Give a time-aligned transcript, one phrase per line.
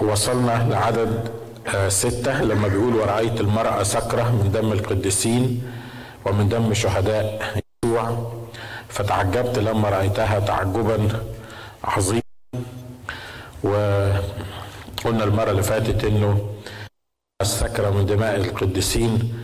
[0.00, 1.28] وصلنا لعدد
[1.74, 5.62] آه، ستة لما بيقول ورأيت المرأة سكرة من دم القديسين
[6.26, 7.52] ومن دم شهداء
[7.84, 8.32] يسوع.
[8.88, 11.08] فتعجبت لما رأيتها تعجبا
[11.84, 12.22] عظيما.
[13.62, 16.48] وقلنا المرة اللي فاتت إنه
[17.42, 19.34] السكرة من دماء القديسين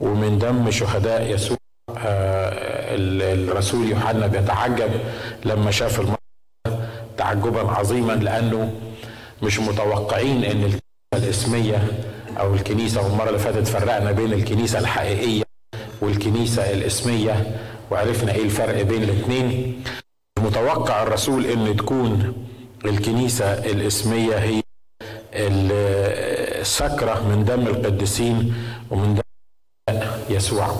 [0.00, 1.56] ومن دم شهداء يسوع.
[1.98, 2.52] آه،
[2.94, 4.90] الرسول يوحنا بيتعجب
[5.44, 8.72] لما شاف المرأة تعجبا عظيما لأنه
[9.42, 10.80] مش متوقعين إن الكنيسة
[11.14, 11.88] الاسمية
[12.40, 15.42] أو الكنيسة والمرة اللي فاتت فرقنا بين الكنيسة الحقيقية
[16.00, 17.56] والكنيسة الاسمية
[17.90, 19.82] وعرفنا إيه الفرق بين الاثنين
[20.38, 22.34] متوقع الرسول إن تكون
[22.84, 24.62] الكنيسة الاسمية هي
[25.34, 28.54] السكرة من دم القديسين
[28.90, 29.22] ومن دم
[30.30, 30.76] يسوع.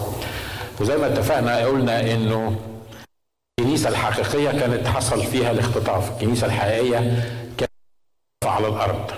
[0.80, 2.56] وزي ما اتفقنا قلنا إنه
[3.60, 6.12] الكنيسة الحقيقية كانت حصل فيها الاختطاف.
[6.12, 7.41] الكنيسة الحقيقية كانت
[8.46, 9.10] على الأرض.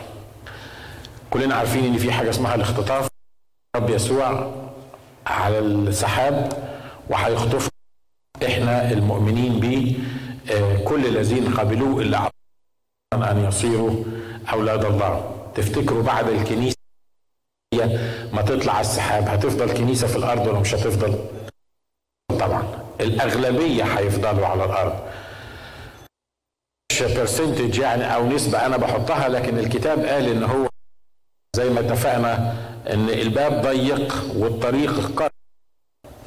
[1.31, 3.09] كلنا عارفين إن في حاجة اسمها الاختطاف.
[3.77, 4.53] رب يسوع
[5.27, 6.53] على السحاب
[7.11, 7.69] وهيخطف
[8.47, 9.99] إحنا المؤمنين به
[10.85, 12.31] كل الذين قبلوه إلا
[13.15, 14.05] أن يصيروا
[14.53, 15.35] أولاد الله.
[15.55, 16.77] تفتكروا بعد الكنيسة
[18.33, 21.19] ما تطلع السحاب؟ هتفضل كنيسة في الأرض ولا مش هتفضل؟
[22.41, 22.63] طبعا.
[23.01, 24.99] الأغلبية هيفضلوا على الأرض.
[27.03, 30.69] برسنتج يعني أو نسبة أنا بحطها لكن الكتاب قال إن هو
[31.57, 32.55] زي ما اتفقنا
[32.91, 35.31] إن الباب ضيق والطريق قرب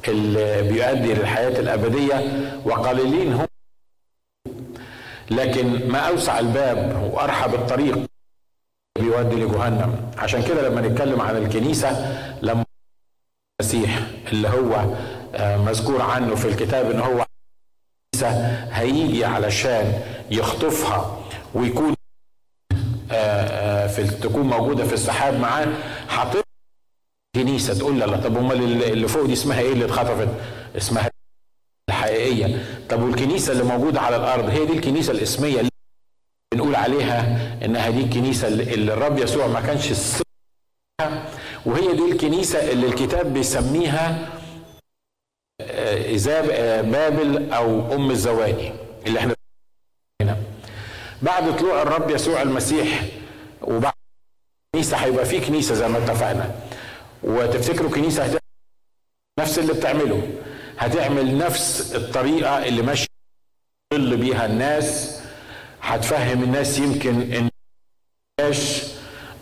[0.08, 2.16] اللي بيؤدي للحياة الأبدية
[2.64, 3.46] وقليلين هم.
[5.30, 7.98] لكن ما أوسع الباب وأرحب الطريق
[8.98, 10.10] بيودي لجهنم.
[10.18, 12.64] عشان كده لما نتكلم عن الكنيسة لما
[13.60, 14.00] المسيح
[14.32, 14.84] اللي هو
[15.64, 17.26] مذكور عنه في الكتاب إن هو
[18.72, 19.92] هيجي علشان
[20.30, 21.18] يخطفها
[21.54, 21.94] ويكون
[23.88, 25.66] في تكون موجودة في السحاب معاه
[26.08, 26.44] حاطط
[27.36, 30.28] كنيسه تقول لا طب أمال اللي فوق دي اسمها إيه اللي اتخطفت؟
[30.76, 31.10] اسمها
[31.90, 35.70] الحقيقية طب والكنيسة اللي موجودة على الأرض هي دي الكنيسة الإسمية اللي
[36.54, 39.92] بنقول عليها إنها دي الكنيسة اللي الرب يسوع ما كانش
[41.66, 44.28] وهي دي الكنيسة اللي الكتاب بيسميها
[46.82, 48.72] بابل أو أم الزواني
[49.06, 49.34] اللي إحنا
[50.22, 50.36] هنا.
[51.22, 53.02] بعد طلوع الرب يسوع المسيح
[53.62, 53.92] وبعد
[54.74, 56.54] كنيسة هيبقى في كنيسة زي ما اتفقنا.
[57.22, 58.40] وتفتكروا كنيسة هتعمل
[59.40, 60.30] نفس اللي بتعمله؟
[60.78, 63.06] هتعمل نفس الطريقة اللي ماشي
[63.94, 65.20] ظل بيها الناس.
[65.82, 67.48] هتفهم الناس يمكن إن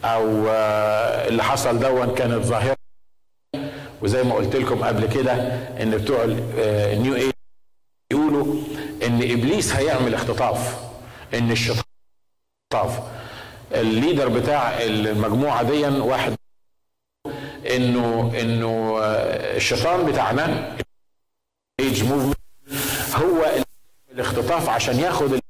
[0.04, 0.48] أو
[1.28, 2.76] اللي حصل دون كانت ظاهرة.
[4.02, 5.32] وزي ما قلت لكم قبل كده
[5.82, 7.30] إن بتوع ال New Age
[8.12, 8.54] يقولوا
[9.02, 10.76] إن إبليس هيعمل اختطاف
[11.34, 11.82] إن الشيطان
[12.72, 13.00] اختطاف
[13.74, 16.36] ال leader بتاع المجموعة دي واحد
[17.76, 18.98] انه إنه
[19.56, 20.76] الشيطان بتاعنا
[21.80, 22.36] إيج موفمنت
[23.14, 23.46] هو
[24.12, 25.40] الاختطاف عشان ياخد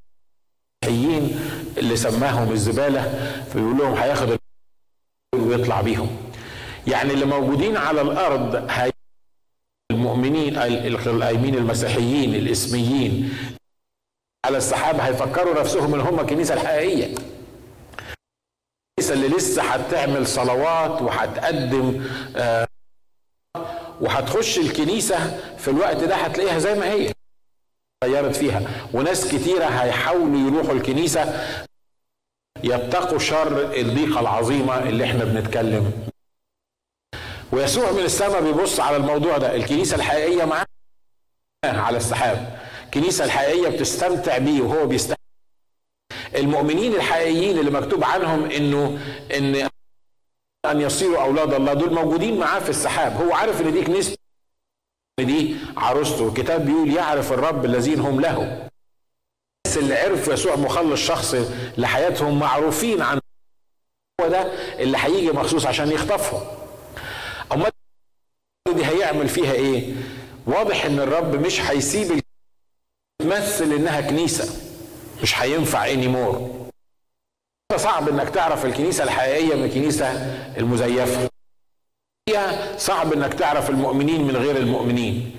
[0.85, 1.41] المسيحيين
[1.79, 3.03] اللي سماهم الزبالة
[3.53, 4.39] فيقول لهم هياخد
[5.35, 6.17] ويطلع بيهم.
[6.87, 8.93] يعني اللي موجودين على الأرض هي
[9.91, 13.37] المؤمنين القايمين المسيحيين الإسميين
[14.47, 17.05] على السحاب هيفكروا نفسهم إن هم الكنيسة الحقيقية.
[18.99, 22.05] الكنيسة اللي لسه هتعمل صلوات وهتقدم
[22.37, 22.67] آه
[24.01, 27.13] وهتخش الكنيسة في الوقت ده هتلاقيها زي ما هي.
[28.05, 28.63] غيرت فيها.
[28.93, 31.47] وناس كتيرة هيحاولوا يروحوا الكنيسة
[32.65, 35.93] يتقوا شر الضيقة العظيمة اللي إحنا بنتكلم
[37.53, 39.57] ويسوع من السماء بيبص على الموضوع ده.
[39.57, 40.67] الكنيسة الحقيقية معاه
[41.65, 42.59] على السحاب.
[42.85, 45.17] الكنيسة الحقيقية بتستمتع بيه وهو بيستمتع.
[46.37, 48.99] المؤمنين الحقيقيين اللي مكتوب عنهم إنه
[49.37, 49.69] إن
[50.67, 53.13] أن يصيروا أولاد الله دول موجودين معاه في السحاب.
[53.17, 54.17] هو عارف إن دي كنيسته
[55.21, 56.29] دي عروسته.
[56.29, 58.69] الكتاب بيقول يعرف الرب الذين هم له.
[59.67, 61.45] الناس اللي عرفوا يسوع مخلص شخصي
[61.79, 63.21] لحياتهم معروفين عن
[64.21, 64.43] هو ده
[64.83, 66.66] اللي هيجي مخصوص عشان يخطفهم.
[68.73, 69.95] دي هيعمل فيها إيه؟
[70.47, 72.21] واضح إن الرب مش هيسيب
[73.23, 74.63] تمثل إنها كنيسة.
[75.23, 76.67] مش هينفع اني مور
[77.77, 80.07] صعب إنك تعرف الكنيسة الحقيقية من الكنيسة
[80.59, 81.29] المزيفة.
[82.77, 85.37] صعب إنك تعرف المؤمنين من غير المؤمنين.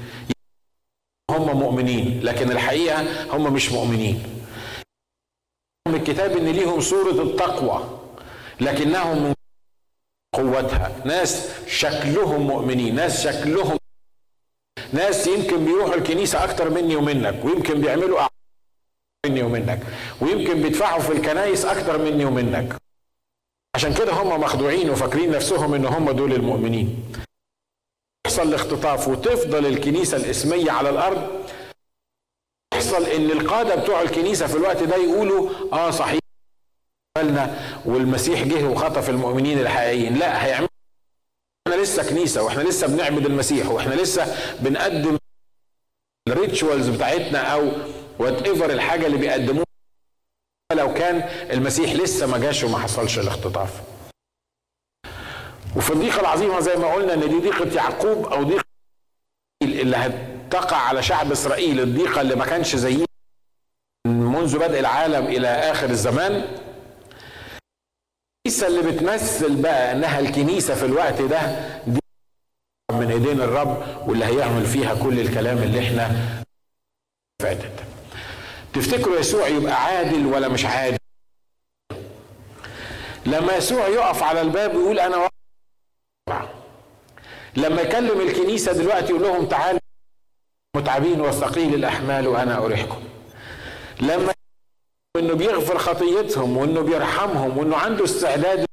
[1.32, 4.24] هم مؤمنين لكن الحقيقة هم مش مؤمنين.
[5.88, 8.00] من الكتاب إن ليهم صورة التقوى
[8.62, 9.34] لكنهم
[10.38, 10.92] قوتها.
[11.06, 13.78] ناس شكلهم مؤمنين ناس شكلهم
[14.94, 18.20] ناس يمكن بيروحوا الكنيسة أكتر مني ومنك ويمكن بيعملوا
[19.26, 19.80] مني ومنك
[20.22, 22.76] ويمكن بيدفعوا في الكنايس أكتر مني ومنك.
[23.76, 27.04] عشان كده هم مخدوعين وفاكرين نفسهم إن هم دول المؤمنين.
[28.28, 31.46] يحصل الاختطاف وتفضل الكنيسة الإسمية على الأرض.
[32.74, 36.20] يحصل إن القادة بتوع الكنيسة في الوقت ده يقولوا آه صحيح.
[37.86, 40.18] والمسيح جه وخطف المؤمنين الحقيقيين.
[40.18, 40.68] لا هيعمل
[41.68, 45.18] إحنا لسه كنيسة وإحنا لسه بنعبد المسيح وإحنا لسه بنقدم
[46.30, 47.72] ال rituals بتاعتنا أو
[48.20, 49.66] whatever الحاجة اللي بيقدموها.
[50.74, 51.16] لو كان
[51.52, 53.82] المسيح لسه ما جاش وما حصلش الاختطاف.
[55.76, 58.64] وفي الضيقة العظيمة زي ما قلنا إن دي ضيقة يعقوب أو ضيقة
[59.64, 61.80] اللي هتقع على شعب إسرائيل.
[61.80, 63.08] الضيقة اللي ما كانش زيها
[64.06, 66.46] منذ بدء العالم إلى آخر الزمان.
[68.48, 71.40] الكنيسة اللي بتمثل بقى إنها الكنيسة في الوقت ده
[71.88, 72.00] دي
[72.92, 76.12] من إيدين الرب واللي هيعمل فيها كل الكلام اللي إحنا
[77.42, 77.72] فاتت.
[78.74, 80.98] تفتكروا يسوع يبقى عادل ولا مش عادل؟
[83.26, 85.30] لما يسوع يقف على الباب يقول أنا
[87.58, 89.80] لما يكلم الكنيسة دلوقتي يقول لهم تعالوا
[90.76, 93.04] متعبين وثقيل الأحمال وأنا أريحكم.
[94.02, 94.34] لما
[95.18, 98.66] انه بيغفر خطيتهم وإنه بيرحمهم وإنه عنده استعداد.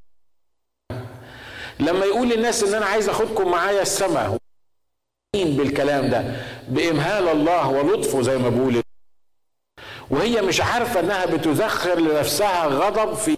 [1.79, 4.37] لما يقول للناس إن أنا عايز أخدكم معايا السماء
[5.35, 6.35] بالكلام ده
[6.67, 8.81] بإمهال الله ولطفه زي ما بقول
[10.09, 13.37] وهي مش عارفة إنها بتذخر لنفسها غضب في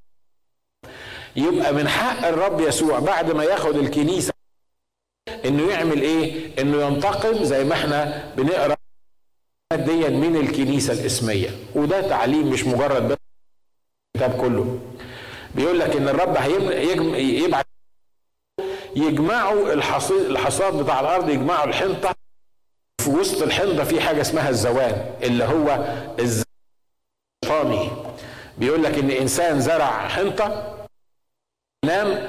[1.35, 4.33] يبقى من حق الرب يسوع بعد ما ياخد الكنيسة
[5.45, 8.76] إنه يعمل إيه؟ إنه ينتقم زي ما إحنا بنقرأ
[9.73, 11.49] ديا من الكنيسة الإسمية.
[11.75, 13.17] وده تعليم مش مجرد بس
[14.15, 14.79] الكتاب كله.
[15.55, 17.65] بيقول لك إن الرب هيبعت
[18.95, 19.73] يجمعوا
[20.13, 22.15] الحصاد بتاع الأرض يجمعوا الحنطة.
[23.01, 25.85] في وسط الحنطة في حاجة اسمها الزوان اللي هو
[26.19, 27.91] الشيطاني
[28.57, 30.77] بيقول لك إن إنسان زرع حنطة
[31.85, 32.27] نام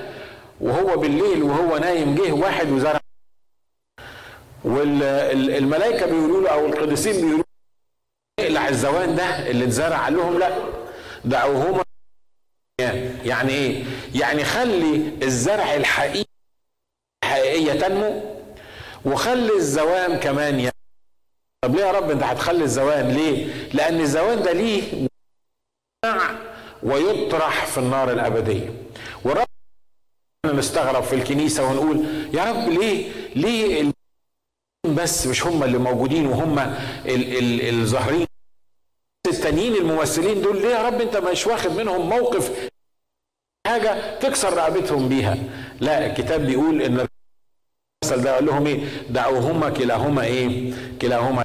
[0.61, 2.98] وهو بالليل وهو نايم جه واحد وزرع
[4.65, 7.45] والملائكه بيقولوا له أو القديسين بيقولوا
[8.41, 10.57] اقلع الزوان ده اللي اتزرع لهم لا
[11.25, 11.83] دعوهما
[13.25, 13.85] يعني إيه؟
[14.15, 16.25] يعني خلي الزرع الحقيقي
[17.25, 18.23] الحقيقيه تنمو
[19.05, 20.75] وخلي الزوان كمان يعني
[21.65, 25.09] طب ليه يا رب أنت هتخلي الزوان ليه؟ لأن الزوان ده ليه
[26.83, 28.73] ويطرح في النار الأبدية
[29.25, 29.47] والرب
[30.47, 33.93] نستغرب في الكنيسة ونقول يا رب ليه ليه
[34.95, 36.75] بس مش هم اللي موجودين وهم
[37.07, 38.27] الظاهرين.
[39.29, 42.69] التانيين الممثلين دول ليه يا رب انت مش واخد منهم موقف
[43.67, 45.37] حاجة تكسر رقبتهم بيها؟
[45.81, 47.07] لا الكتاب بيقول إن
[48.05, 51.45] المثل ده قال لهم إيه؟ دعوهما كلاهما إيه؟ كلاهما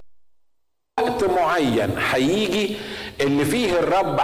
[1.00, 1.98] وقت معين.
[2.12, 2.76] هيجي
[3.22, 4.20] اللي فيه الرب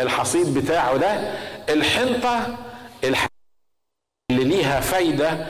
[0.00, 1.10] الحصيد بتاعه ده
[1.68, 2.56] الحنطة
[3.04, 5.46] اللي ليها فايدة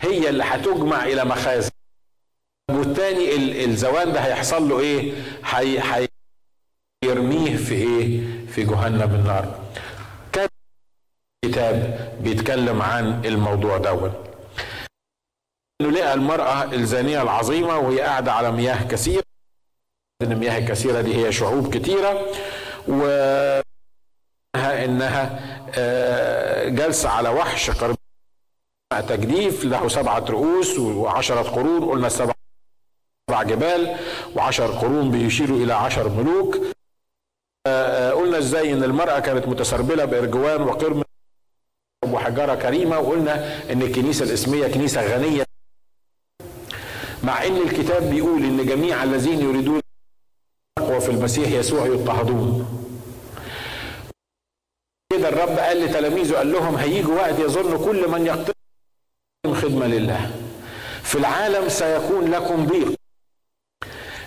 [0.00, 1.70] هي اللي هتجمع إلى مخازن.
[2.70, 5.12] والتاني الزوان ده هيحصل له إيه؟
[5.44, 6.08] هي
[7.04, 9.60] يرميه في إيه؟ في جهنم النار.
[10.32, 10.48] كان
[11.44, 14.12] الكتاب بيتكلم عن الموضوع دوت.
[15.80, 19.22] انه لقى المرأة الزانية العظيمة وهي قاعدة على مياه كثيرة
[20.22, 22.26] المياه الكثيرة دي هي شعوب كثيرة
[22.88, 23.06] و
[24.56, 25.40] انها
[26.68, 27.96] جالسة على وحش قرب
[29.08, 32.32] تجديف له سبعة رؤوس وعشرة قرون قلنا سبع
[33.30, 33.96] سبع جبال
[34.36, 36.56] وعشر قرون بيشيروا إلى عشر ملوك.
[38.14, 41.02] قلنا إزاي إن المرأة كانت متسربلة بإرجوان وقرم
[42.04, 45.44] وحجارة كريمة وقلنا إن الكنيسة الإسمية كنيسة غنية.
[47.22, 49.80] مع إن الكتاب بيقول إن جميع الذين يريدون
[50.78, 52.66] التقوى في المسيح يسوع يضطهدون.
[55.12, 58.54] كده الرب قال لتلاميذه قال لهم هيجي وقت يظن كل من يقترب
[59.54, 60.30] خدمة لله.
[61.02, 62.96] في العالم سيكون لكم ضيق.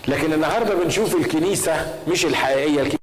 [0.08, 3.00] لكن النهارده بنشوف الكنيسة مش الحقيقية الكنيسة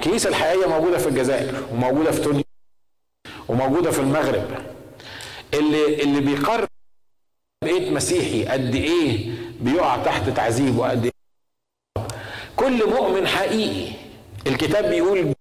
[0.00, 2.42] الكنيسة الحقيقية موجودة في الجزائر وموجودة في تونس
[3.48, 4.44] وموجودة في المغرب.
[5.54, 6.66] اللي اللي بيقرر
[7.64, 11.12] بقيت مسيحي قد إيه بيقع تحت تعذيب وقد إيه.
[12.56, 13.92] كل مؤمن حقيقي
[14.46, 15.34] الكتاب بيقول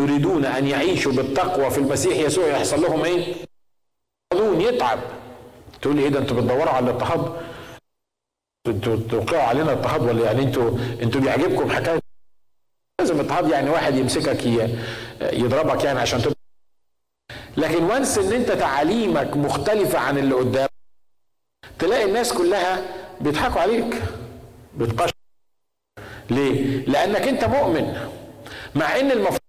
[0.00, 3.34] يريدون أن يعيشوا بالتقوى في المسيح يسوع يحصل لهم إيه؟
[4.60, 4.98] يتعب.
[5.82, 7.42] تقول لي إيه ده؟ أنتوا بتدوروا على الاضطهاد
[8.64, 12.00] توقعوا علينا اضطهاد ولا يعني أنتوا أنتوا بيعجبكم حكايه
[13.00, 14.46] لازم اضطهاد يعني واحد يمسكك
[15.22, 16.34] يضربك يعني عشان تبقى
[17.56, 20.68] لكن وانس ان انت تعاليمك مختلفة عن اللي قدام
[21.78, 22.82] تلاقي الناس كلها
[23.20, 24.02] بيضحكوا عليك.
[24.76, 25.10] بتقش
[26.30, 28.08] ليه؟ لأنك انت مؤمن.
[28.74, 29.40] مع إن المفروض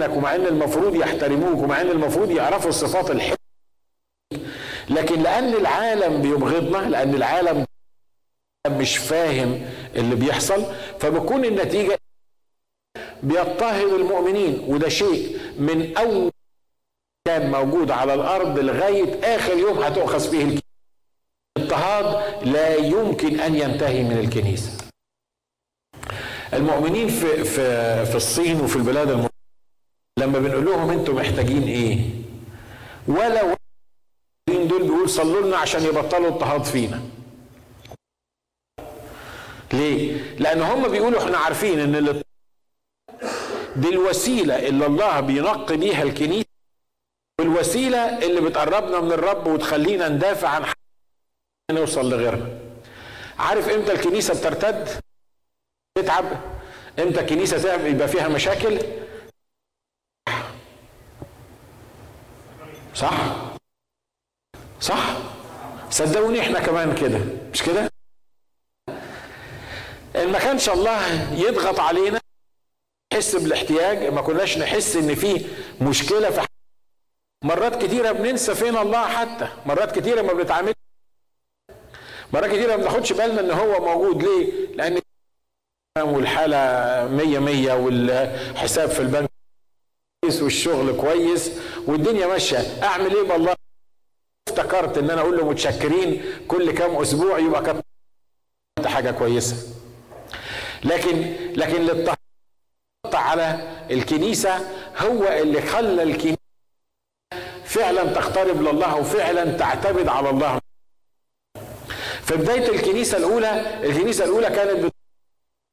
[0.00, 3.36] ومع إن المفروض يحترموك ومع إن المفروض يعرفوا الصفات الحلوة.
[4.90, 7.64] لكن لأن العالم بيبغضنا لأن العالم
[8.68, 10.64] مش فاهم اللي بيحصل
[11.00, 11.98] فبكون النتيجة
[13.22, 16.30] بيضطهد المؤمنين وده شيء من أول
[17.26, 20.60] كان موجود على الأرض لغاية آخر يوم هتؤخذ فيه الكنيسة.
[21.58, 24.70] الاضطهاد لا يمكن أن ينتهي من الكنيسة.
[26.54, 29.30] المؤمنين في في في الصين وفي البلاد المؤمنين
[30.18, 31.98] لما بنقول لهم أنتم محتاجين إيه؟
[33.08, 33.56] ولا
[34.50, 37.02] دول بيقول صلوا لنا عشان يبطلوا اضطهاد فينا.
[39.72, 42.22] ليه؟ لأن هم بيقولوا إحنا عارفين إن
[43.76, 46.46] دي الوسيلة اللي الله بينقي بيها الكنيسة
[47.40, 50.64] والوسيلة اللي بتقربنا من الرب وتخلينا ندافع عن
[51.72, 52.48] نوصل لغيرها
[53.38, 54.88] عارف إمتى الكنيسة بترتد؟
[55.98, 56.24] تتعب
[56.98, 58.78] إمتى الكنيسة تعب؟ يبقى فيها مشاكل.
[62.94, 63.14] صح؟
[64.80, 65.16] صح؟
[65.90, 67.20] صدقوني إحنا كمان كده
[67.52, 67.89] مش كده؟
[70.16, 72.20] إن ما كانش الله يضغط علينا
[73.12, 74.12] نحس بالاحتياج.
[74.12, 75.46] ما كناش نحس إن في
[75.80, 76.46] مشكلة في
[77.44, 79.48] مرات كتيرة بننسى فين الله حتى.
[79.66, 80.72] مرات كتيرة ما بنتعامل
[82.32, 84.22] مرات كتيرة ما بناخدش بالنا إن هو موجود.
[84.22, 85.00] ليه؟ لأن
[85.98, 86.58] والحالة
[87.08, 89.30] مية مية والحساب في البنك
[90.24, 91.50] كويس والشغل كويس
[91.86, 92.82] والدنيا ماشية.
[92.82, 93.54] أعمل إيه بالله؟
[94.48, 97.84] افتكرت إن أنا أقول له متشكرين كل كام أسبوع يبقى كانت
[98.86, 99.56] حاجة كويسة.
[100.84, 102.16] لكن لكن للتحط
[103.14, 103.58] على
[103.90, 104.56] الكنيسة
[104.98, 106.36] هو اللي خلى الكنيسة
[107.64, 110.58] فعلا تقترب لله وفعلا تعتمد على الله.
[112.22, 114.92] في بداية الكنيسة الأولى الكنيسة الأولى كانت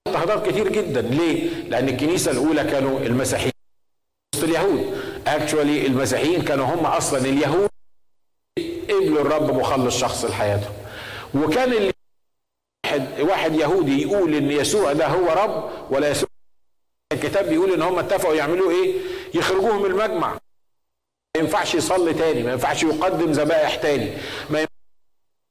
[0.07, 1.01] اضطهادات كتير جدا.
[1.01, 3.51] ليه؟ لأن الكنيسة الأولى كانوا المسيحيين
[4.35, 5.01] وسط اليهود.
[5.27, 7.69] اكشولي المسيحيين كانوا هم أصلا اليهود
[8.89, 10.73] قبلوا الرب مخلص شخص لحياتهم
[11.35, 11.91] وكان اللي
[12.97, 16.29] واحد واحد يهودي يقول إن يسوع ده هو رب ولا يسوع
[17.13, 18.93] الكتاب بيقول إن هم اتفقوا يعملوا إيه؟
[19.33, 20.31] يخرجوه من المجمع.
[20.33, 20.39] ما
[21.37, 24.17] ينفعش يصلي تاني ما ينفعش يقدم ذبائح تاني.
[24.49, 24.67] ما ينفعش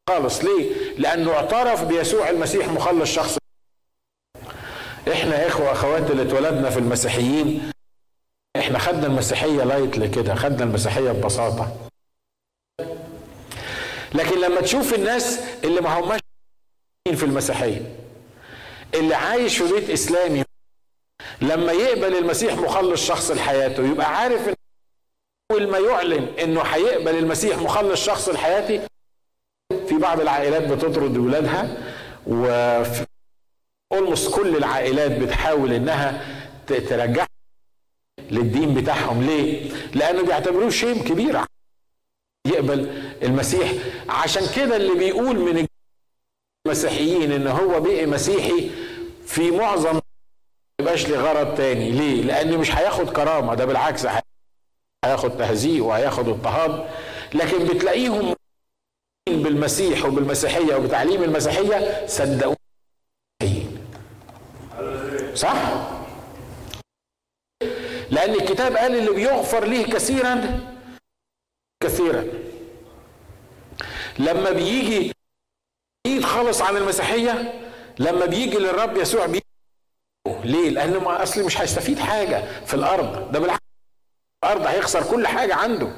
[0.09, 0.45] خالص.
[0.45, 3.39] ليه؟ لأنه اعترف بيسوع المسيح مخلص شخص.
[5.13, 7.71] إحنا إخوة أخوات اللي اتولدنا في المسيحيين
[8.57, 11.77] إحنا خدنا المسيحية لايت كده خدنا المسيحية ببساطة.
[14.15, 16.21] لكن لما تشوف الناس اللي ما هماش
[17.15, 17.95] في المسيحية.
[18.95, 20.45] اللي عايش في بيت إسلامي
[21.43, 24.55] لما يقبل المسيح مخلص شخص لحياته يبقى عارف إن
[25.53, 28.81] أول ما يعلن إنه هيقبل المسيح مخلص شخص لحياتي
[29.89, 31.77] في بعض العائلات بتطرد ولادها
[32.27, 33.07] وفي
[34.35, 36.27] كل العائلات بتحاول إنها
[36.67, 37.27] ترجع
[38.31, 39.23] للدين بتاعهم.
[39.23, 41.41] ليه؟ لأنه بيعتبروه شيم كبير.
[42.47, 43.73] يقبل المسيح.
[44.09, 45.67] عشان كده اللي بيقول من
[46.67, 48.71] المسيحيين إن هو بقي مسيحي
[49.27, 50.03] في معظم ما
[50.81, 51.91] يبقاش لغرض تاني.
[51.91, 53.55] ليه؟ لأنه مش هياخد كرامة.
[53.55, 54.07] ده بالعكس
[55.05, 56.89] هياخد تهزيء وهياخد اضطهاد.
[57.35, 58.35] لكن بتلاقيهم
[59.29, 62.57] بالمسيح وبالمسيحية وبتعليم المسيحية صدقوني.
[65.35, 65.91] صح؟
[68.11, 70.61] لأن الكتاب قال اللي بيغفر ليه كثيرا
[71.83, 72.25] كثيرا.
[74.19, 75.16] لما بيجي
[76.11, 77.61] يتخلص عن المسيحية.
[77.99, 79.45] لما بيجي للرب يسوع بيجي
[80.45, 83.33] ليه؟ لأنه ما اصلي مش هيستفيد حاجة في الأرض.
[83.33, 83.61] ده بالعكس
[84.45, 85.89] الأرض هيخسر كل حاجة عنده.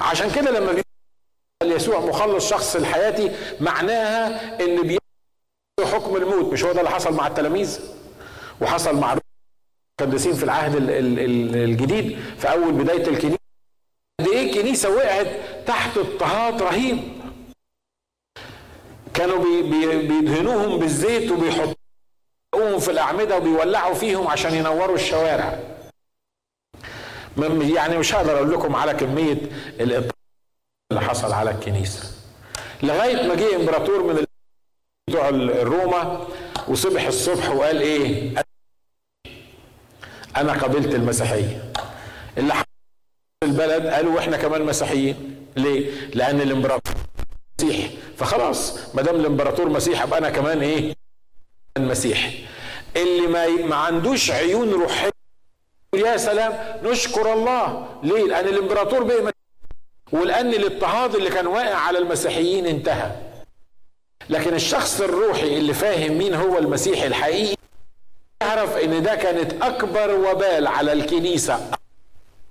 [0.00, 0.84] عشان كده لما بيجي
[1.74, 3.30] يسوع مخلص شخص لحياتي
[3.60, 4.98] معناها إن بي
[5.84, 6.52] حكم الموت.
[6.52, 7.80] مش هو ده اللي حصل مع التلاميذ؟
[8.60, 9.16] وحصل مع
[10.00, 10.74] القديسين في العهد
[11.54, 13.38] الجديد في أول بداية الكنيسة.
[14.20, 15.26] قد إيه الكنيسة وقعت
[15.66, 17.23] تحت اضطهاد رهيب.
[19.14, 25.58] كانوا بي بي بيدهنوهم بالزيت وبيحطوهم في الأعمدة وبيولعوا فيهم عشان ينوروا الشوارع.
[27.60, 29.38] يعني مش هقدر أقول لكم على كمية
[29.80, 30.12] الاضطهاد
[30.90, 32.10] اللي حصل على الكنيسة.
[32.82, 34.24] لغاية ما جه إمبراطور من
[35.10, 36.26] بتوع الروما
[36.68, 38.34] وصبح الصبح وقال إيه؟
[40.36, 41.72] أنا قبلت المسيحية.
[42.38, 42.64] اللي حصل
[43.44, 45.46] البلد قالوا وإحنا كمان مسيحيين.
[45.56, 46.93] ليه؟ لأن الإمبراطور مسيحي
[48.16, 50.94] فخلاص ما دام الإمبراطور مسيحي أبقى أنا كمان إيه؟
[51.76, 52.44] المسيحي
[52.96, 55.10] اللي ما ما عندوش عيون روحية
[55.94, 57.86] يا سلام نشكر الله.
[58.02, 59.32] ليه؟ لأن الإمبراطور بقى
[60.12, 63.10] ولان الاضطهاد اللي كان واقع على المسيحيين انتهى.
[64.30, 67.56] لكن الشخص الروحي اللي فاهم مين هو المسيح الحقيقي
[68.40, 71.70] تعرف إن ده كانت أكبر وبال على الكنيسة.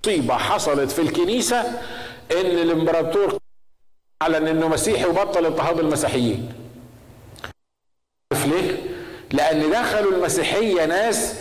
[0.05, 1.61] مصيبة حصلت في الكنيسة
[2.31, 3.37] إن الإمبراطور
[4.21, 6.53] اعلن انه مسيحي وبطل اضطهاد المسيحيين.
[8.33, 8.77] عارف ليه؟
[9.31, 11.35] لأن دخلوا المسيحية ناس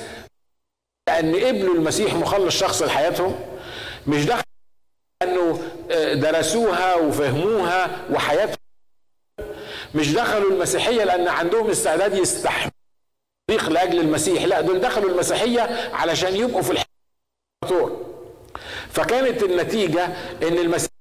[1.08, 3.40] لأن قبلوا المسيح مخلص شخص لحياتهم
[4.06, 4.42] مش دخلوا
[5.22, 5.58] انه
[6.14, 8.56] درسوها وفهموها وحياتهم.
[9.94, 12.72] مش دخلوا المسيحية لأن عندهم استعداد يستحملوا
[13.50, 15.60] لأجل المسيح لا دول دخلوا المسيحية
[15.92, 16.72] علشان يبقوا في
[17.62, 18.06] الامبراطور
[18.90, 20.04] فكانت النتيجة
[20.42, 20.91] إن المسيح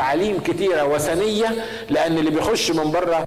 [0.00, 3.26] تعاليم كتيرة وثنية لأن اللي بيخش من بره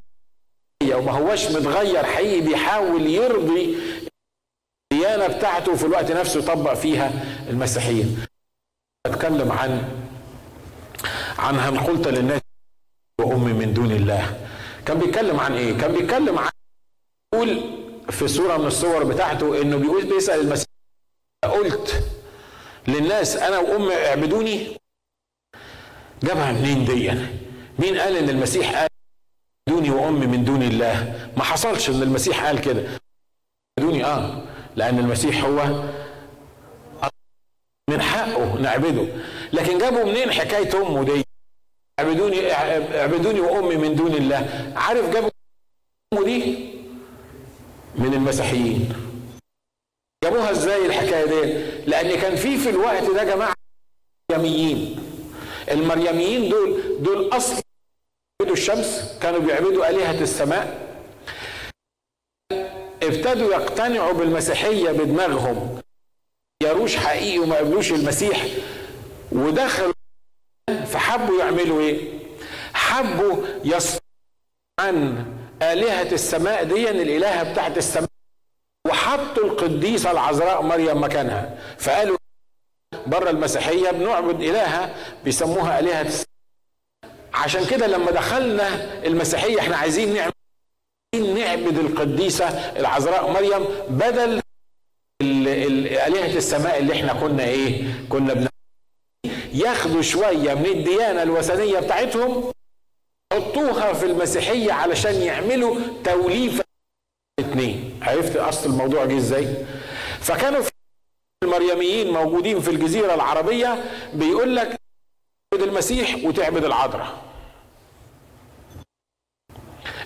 [0.93, 3.77] وما هوش متغير حقيقي بيحاول يرضي
[4.93, 7.11] الديانة بتاعته وفي الوقت نفسه يطبق فيها
[7.49, 8.03] المسيحيه
[9.05, 9.91] أتكلم عن
[11.39, 12.41] عن هل قلت للناس
[13.21, 14.37] وأمي من دون الله.
[14.85, 16.49] كان بيتكلم عن إيه؟ كان بيتكلم عن
[17.33, 17.61] يقول
[18.09, 20.65] في صوره من الصور بتاعته إنه بيقول بيسأل المسيح
[21.43, 22.03] قلت
[22.87, 24.82] للناس أنا وأمي اعبدوني؟
[26.23, 27.11] جابها منين دي
[27.79, 28.87] مين قال إن المسيح قال
[29.69, 32.83] دوني وأمي من دون الله؟ ما حصلش إن المسيح قال كده.
[33.79, 34.43] دوني آه.
[34.75, 35.83] لأن المسيح هو
[37.89, 39.07] من حقه نعبده.
[39.53, 41.23] لكن جابوا منين حكاية أمه دي؟
[41.99, 42.51] اعبدوني
[43.01, 44.73] اعبدوني وأمي من دون الله.
[44.75, 45.29] عارف جابوا
[46.13, 46.69] أمه دي؟
[47.95, 48.93] من المسيحيين.
[50.23, 53.53] جابوها إزاي الحكاية دي؟ لأن كان في في الوقت ده جماعة
[54.31, 54.99] مريميين
[55.71, 57.61] المريميين دول دول أصل
[58.39, 60.83] بيعبدوا الشمس كانوا بيعبدوا آلهة السماء.
[63.03, 65.81] ابتدوا يقتنعوا بالمسيحية بدماغهم.
[66.63, 68.45] يروش حقيقي وما قبلوش المسيح.
[69.31, 69.93] ودخلوا
[70.85, 72.19] فحبوا يعملوا إيه؟
[72.73, 73.99] حبوا يصفوا
[74.79, 75.25] عن
[75.61, 78.09] آلهة السماء دي الإلهة بتاعت السماء
[78.87, 81.57] وحطوا القديسة العذراء مريم مكانها.
[81.79, 82.17] فقالوا
[83.07, 86.27] بره المسيحية بنعبد إلهة بيسموها السماء
[87.33, 88.67] عشان كده لما دخلنا
[89.05, 90.33] المسيحية إحنا عايزين نعمل
[91.39, 92.45] نعبد القديسة
[92.79, 94.41] العذراء مريم بدل
[95.21, 98.49] آلهة السماء اللي إحنا كنا إيه؟ كنا بنعمل
[99.53, 102.51] ياخدوا شوية من الديانة الوثنية بتاعتهم
[103.33, 106.63] حطوها في المسيحية علشان يعملوا توليفة
[107.39, 109.47] الاثنين عرفت أصل الموضوع جه إزاي؟
[110.19, 110.71] فكانوا في
[111.43, 114.67] المريميين موجودين في الجزيرة العربية بيقول لك
[115.51, 117.23] تعبد المسيح وتعبد العذراء.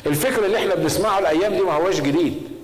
[0.05, 2.57] الفكر اللي إحنا بنسمعه الأيام دي ما هوش جديد.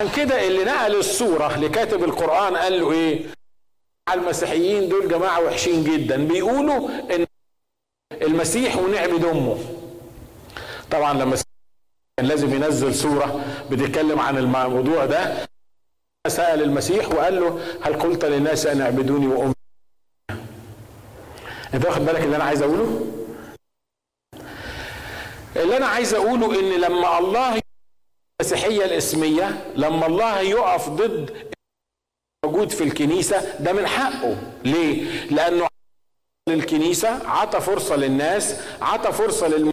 [0.00, 3.26] عشان كده اللي نقل الصورة لكاتب القرآن قال له إيه؟
[4.12, 6.16] المسيحيين دول جماعة وحشين جدا.
[6.26, 7.26] بيقولوا إن
[8.22, 9.58] المسيح ونعبد أمه.
[10.90, 11.36] طبعا لما
[12.16, 15.48] كان لازم ينزل سورة بتتكلم عن الموضوع ده
[16.28, 19.54] سأل المسيح وقال له هل قلت للناس أن اعبدوني وامي
[21.74, 23.06] أنت واخد بالك اللي أنا عايز أقوله؟
[25.56, 27.60] اللي أنا عايز أقوله إن لما الله
[28.40, 31.50] المسيحية الإسمية لما الله يقف ضد
[32.44, 34.36] موجود في الكنيسة ده من حقه.
[34.64, 35.66] ليه؟ لأنه
[36.48, 39.72] للكنيسة عطى فرصة للناس عطى فرصة للم...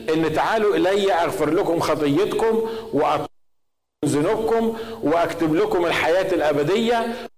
[0.00, 3.28] إن تعالوا إلي أغفر لكم خطيتكم واطلق
[4.04, 7.28] ذنوبكم وأكتب لكم الحياة الأبدية.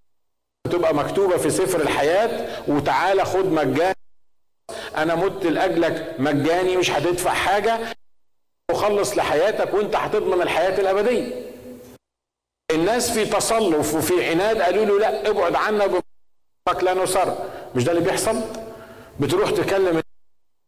[0.70, 2.62] تبقى مكتوبة في سفر الحياة.
[2.68, 3.94] وتعالى خد مجاني.
[4.96, 7.78] أنا مت لأجلك مجاني مش هتدفع حاجة.
[8.70, 11.50] وخلص لحياتك وأنت هتضمن الحياة الأبدية.
[12.70, 16.02] الناس في تصلف وفي عناد قالوا له لا ابعد عنا
[16.82, 17.34] لا نصر.
[17.74, 18.40] مش ده اللي بيحصل؟
[19.20, 20.00] بتروح تكلم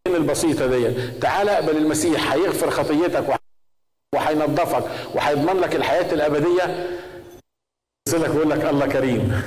[0.06, 3.41] البسيطة دي تعال اقبل المسيح هيغفر خطيتك
[4.14, 6.98] وهينظفك وهيضمن لك الحياة الأبدية.
[8.08, 9.42] يصلك ويقول لك الله كريم.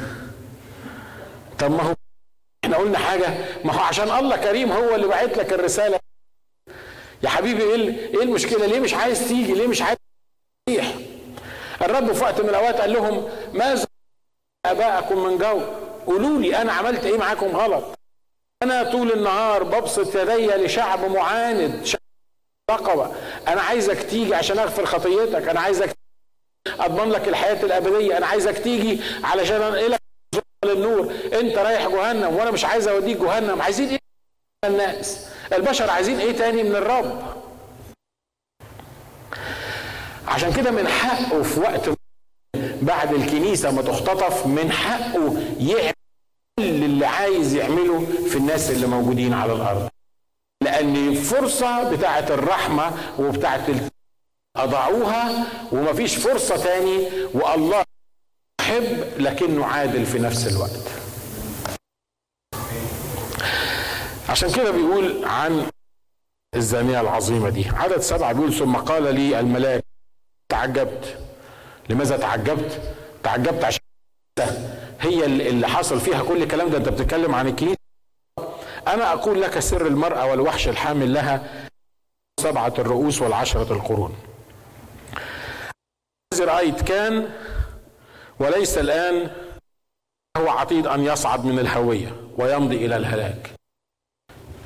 [1.60, 1.94] طب ما هو
[2.66, 3.34] إحنا قلنا حاجة.
[3.66, 6.00] ما هو عشان الله كريم هو اللي بعت لك الرسالة.
[7.24, 9.98] يا حبيبي إيه إيه المشكلة؟ ليه مش عايز تيجي؟ ليه مش عايز
[10.68, 10.94] تسيح
[11.82, 13.88] الرب في وقت من الأوقات قال لهم ماذا
[14.66, 15.62] آباءكم من جو
[16.08, 17.84] قولوا لي أنا عملت إيه معاكم غلط؟
[18.64, 21.86] أنا طول النهار ببسط يدي لشعب معاند.
[22.72, 23.12] شعب رقبه
[23.48, 25.48] أنا عايزك تيجي عشان أغفر خطيتك.
[25.48, 25.96] أنا عايزك
[26.80, 28.18] أضمن لك الحياة الأبدية.
[28.18, 30.00] أنا عايزك تيجي علشان أنقلك
[30.66, 31.14] للنور.
[31.34, 33.62] أنت رايح جهنم وأنا مش عايز أوديك جهنم.
[33.62, 34.00] عايزين إيه
[34.66, 37.36] الناس؟ البشر عايزين إيه تاني من الرب؟
[40.28, 41.90] عشان كده من حقه في وقت
[42.82, 45.94] بعد الكنيسة ما تختطف من حقه يعمل
[46.60, 49.90] اللي عايز يعمله في الناس اللي موجودين على الأرض.
[50.66, 53.66] لأن فرصة بتاعة الرحمة وبتاعة
[54.58, 57.84] اضاعوها ومفيش فرصة تاني والله
[58.62, 60.80] يحب لكنه عادل في نفس الوقت.
[64.30, 65.66] عشان كده بيقول عن
[66.56, 67.70] الزانية العظيمة دي.
[67.70, 69.84] عدد سبعة بيقول ثم قال لي الملاك
[70.50, 71.18] تعجبت.
[71.90, 72.82] لماذا تعجبت؟
[73.24, 73.80] تعجبت عشان
[75.00, 76.78] هي اللي حصل فيها كل الكلام ده.
[76.78, 77.85] أنت بتتكلم عن الكنيسة؟
[78.88, 81.68] أنا أقول لك سر المرأة والوحش الحامل لها
[82.40, 84.16] سبعة الرؤوس والعشرة القرون.
[86.40, 87.30] رأيت كان
[88.40, 89.32] وليس الآن
[90.38, 93.52] هو عتيد أن يصعد من الهوية ويمضي إلى الهلاك.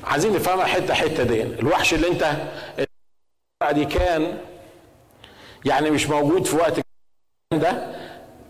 [0.04, 1.42] عايزين نفهمها حتة حتة دي.
[1.42, 2.36] الوحش اللي أنت
[3.72, 4.38] دي كان
[5.64, 6.80] يعني مش موجود في وقت
[7.52, 7.94] ده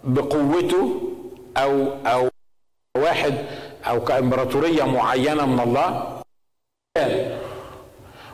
[0.05, 1.13] بقوته
[1.57, 2.29] أو أو
[2.97, 3.35] واحد
[3.87, 6.21] أو كإمبراطورية معينة من الله.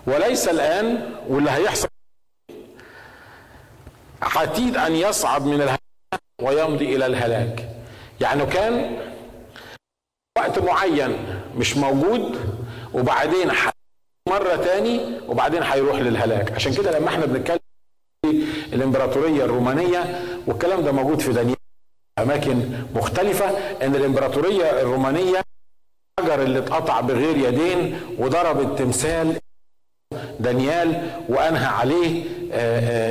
[0.06, 1.88] وليس الآن واللي هيحصل
[4.22, 5.80] عتيد أن يصعد من الهلاك
[6.42, 7.68] ويمضي إلى الهلاك.
[8.20, 8.98] يعني كان
[10.38, 12.40] وقت معين مش موجود
[12.94, 13.50] وبعدين
[14.28, 16.52] مرة تاني وبعدين هيروح للهلاك.
[16.52, 17.58] عشان كده لما إحنا بنتكلم
[18.72, 21.55] الإمبراطورية الرومانية والكلام ده موجود في دانيال.
[22.18, 22.62] أماكن
[22.94, 23.46] مختلفة
[23.82, 25.42] إن الإمبراطورية الرومانية
[26.20, 29.38] الحجر اللي اتقطع بغير يدين وضرب التمثال
[30.40, 32.24] دانيال وأنهى عليه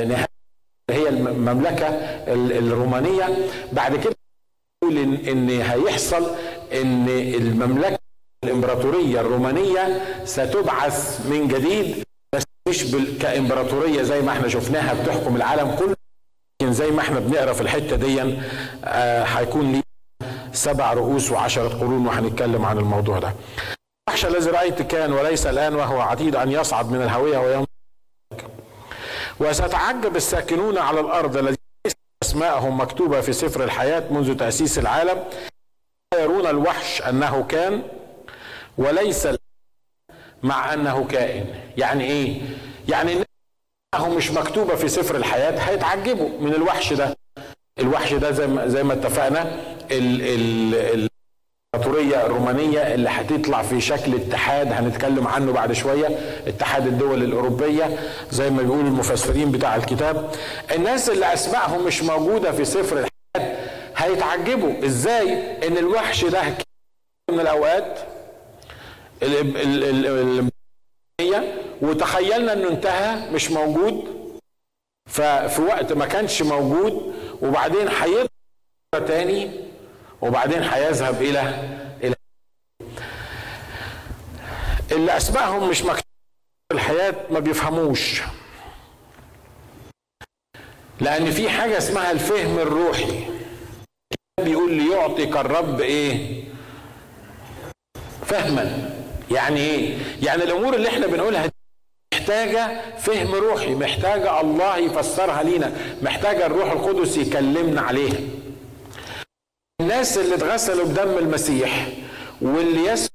[0.04, 0.26] نهاية
[0.90, 1.86] هي المملكة
[2.58, 3.36] الرومانية.
[3.72, 4.14] بعد كده
[5.32, 6.30] إن هيحصل
[6.72, 7.98] إن المملكة
[8.44, 12.84] الإمبراطورية الرومانية ستبعث من جديد بس مش
[13.20, 15.96] كإمبراطورية زي ما إحنا شفناها بتحكم العالم كله.
[16.62, 18.38] لكن زي ما إحنا بنقرا في الحتة دي
[19.38, 19.82] هيكون ليه
[20.52, 23.34] سبع رؤوس وعشرة قرون وهنتكلم عن الموضوع ده.
[24.08, 27.66] الوحش الذي رأيت كان وليس الآن وهو عتيد أن يصعد من الهوية ويوم
[29.40, 31.56] وستعجب الساكنون على الأرض الذين
[32.22, 35.24] أسماءهم مكتوبة في سفر الحياة منذ تأسيس العالم.
[36.14, 37.82] يرون الوحش أنه كان
[38.78, 39.28] وليس
[40.42, 41.54] مع أنه كائن.
[41.76, 42.40] يعني إيه؟
[42.88, 43.24] يعني انه
[43.94, 47.16] مش مكتوبة في سفر الحياة هيتعجبوا من الوحش ده.
[47.78, 51.10] الوحش ده زي ما زي ما اتفقنا الامبراطوريه
[52.26, 57.98] الرومانية اللي هتطلع في شكل اتحاد هنتكلم عنه بعد شوية اتحاد الدول الأوروبية
[58.30, 60.30] زي ما بيقول المفسرين بتاع الكتاب.
[60.74, 63.56] الناس اللي اسمائهم مش موجودة في سفر الحياة
[63.96, 64.84] هيتعجبوا.
[64.86, 66.42] إزاي؟ إن الوحش ده
[67.30, 67.98] من الأوقات
[71.82, 74.16] وتخيلنا إنه انتهى مش موجود.
[75.10, 79.50] ففي وقت ما كانش موجود وبعدين هيطلع تاني
[80.22, 81.40] وبعدين هيذهب إلى
[82.04, 82.14] إلى
[84.92, 86.02] اللي أسمائهم مش مكتوب
[86.72, 88.22] الحياة ما بيفهموش.
[91.00, 93.26] لأن في حاجة اسمها الفهم الروحي.
[94.40, 96.44] بيقول ليعطيك الرب إيه؟
[98.26, 98.95] فهما.
[99.30, 101.50] يعني إيه؟ يعني الأمور اللي إحنا بنقولها
[102.14, 108.18] محتاجة فهم روحي محتاجة الله يفسرها لينا محتاجة الروح القدس يكلمنا عليها.
[109.80, 111.88] الناس اللي اتغسلوا بدم المسيح
[112.42, 113.08] واللي يسمع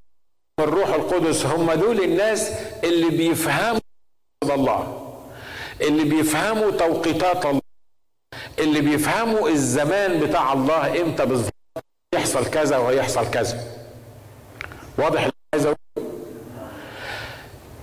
[0.59, 2.51] الروح القدس هم دول الناس
[2.83, 3.79] اللي بيفهموا
[4.43, 4.97] الله
[5.81, 7.61] اللي بيفهموا توقيتات الله
[8.59, 11.53] اللي بيفهموا الزمان بتاع الله إمتى بالظبط
[12.15, 13.59] يحصل كذا ويحصل كذا.
[14.97, 15.65] واضح اللي عايز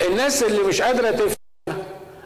[0.09, 1.37] الناس اللي مش قادرة تفهم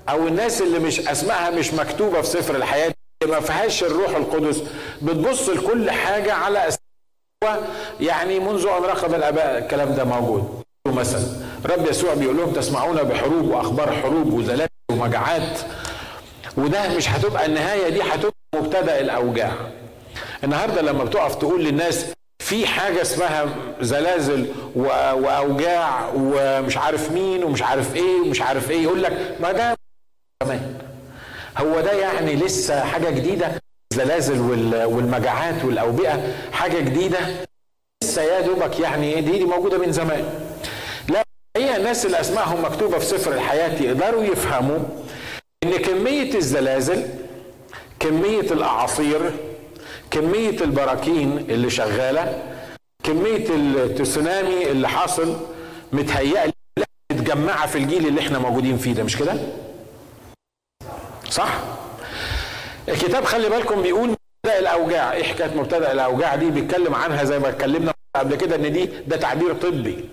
[0.09, 2.93] أو الناس اللي مش أسمائها مش مكتوبة في سفر الحياة
[3.29, 4.63] ما فيهاش الروح القدس.
[5.03, 10.63] بتبص لكل حاجة على أسماء يعني منذ أن رقد الآباء الكلام ده موجود.
[10.87, 11.23] مثلا
[11.67, 15.59] رب يسوع بيقول لهم تسمعون بحروب وأخبار حروب وزلازل ومجاعات
[16.57, 19.53] وده مش هتبقى النهاية دي هتبقى مبتدأ الأوجاع.
[20.45, 22.07] النهارده لما بتقف تقول للناس
[22.53, 23.47] في حاجة اسمها
[23.81, 28.83] زلازل وأوجاع ومش عارف مين ومش عارف إيه ومش عارف إيه.
[28.83, 29.75] يقول لك ما ده
[30.45, 30.79] زمان.
[31.59, 33.53] هو ده يعني لسه حاجة جديدة؟
[33.93, 34.41] الزلازل
[34.87, 37.19] والمجاعات والأوبئة حاجة جديدة؟
[38.05, 40.25] لسه يا دوبك يعني دي, دي موجودة من زمان.
[41.09, 41.23] لا
[41.57, 44.79] هي الناس اللي أسمائهم مكتوبة في سفر الحياة يقدروا يفهموا
[45.65, 47.07] إن كمية الزلازل
[48.01, 49.31] كمية الأعاصير
[50.13, 52.43] كمية البراكين اللي شغالة
[53.05, 55.37] كمية التسونامي اللي حاصل
[55.93, 56.53] متهيألي
[57.13, 59.35] متجمعة في الجيل اللي إحنا موجودين فيه ده مش كده؟
[61.31, 61.49] صح؟
[62.89, 67.49] الكتاب خلي بالكم بيقول مبتدأ الأوجاع، إيه حكاية مبتدأ الأوجاع دي؟ بيتكلم عنها زي ما
[67.49, 70.05] اتكلمنا قبل كده إن دي ده تعبير طبي.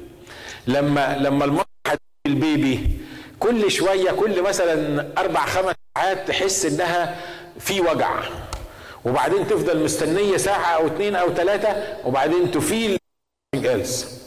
[0.68, 1.66] لما لما المرأة
[2.28, 2.90] البيبي
[3.40, 7.16] كل شوية كل مثلا أربع خمس ساعات تحس إنها
[7.60, 8.20] في وجع
[9.06, 12.98] وبعدين تفضل مستنية ساعة أو اتنين أو ثلاثة وبعدين تفيل
[13.56, 14.20] جالس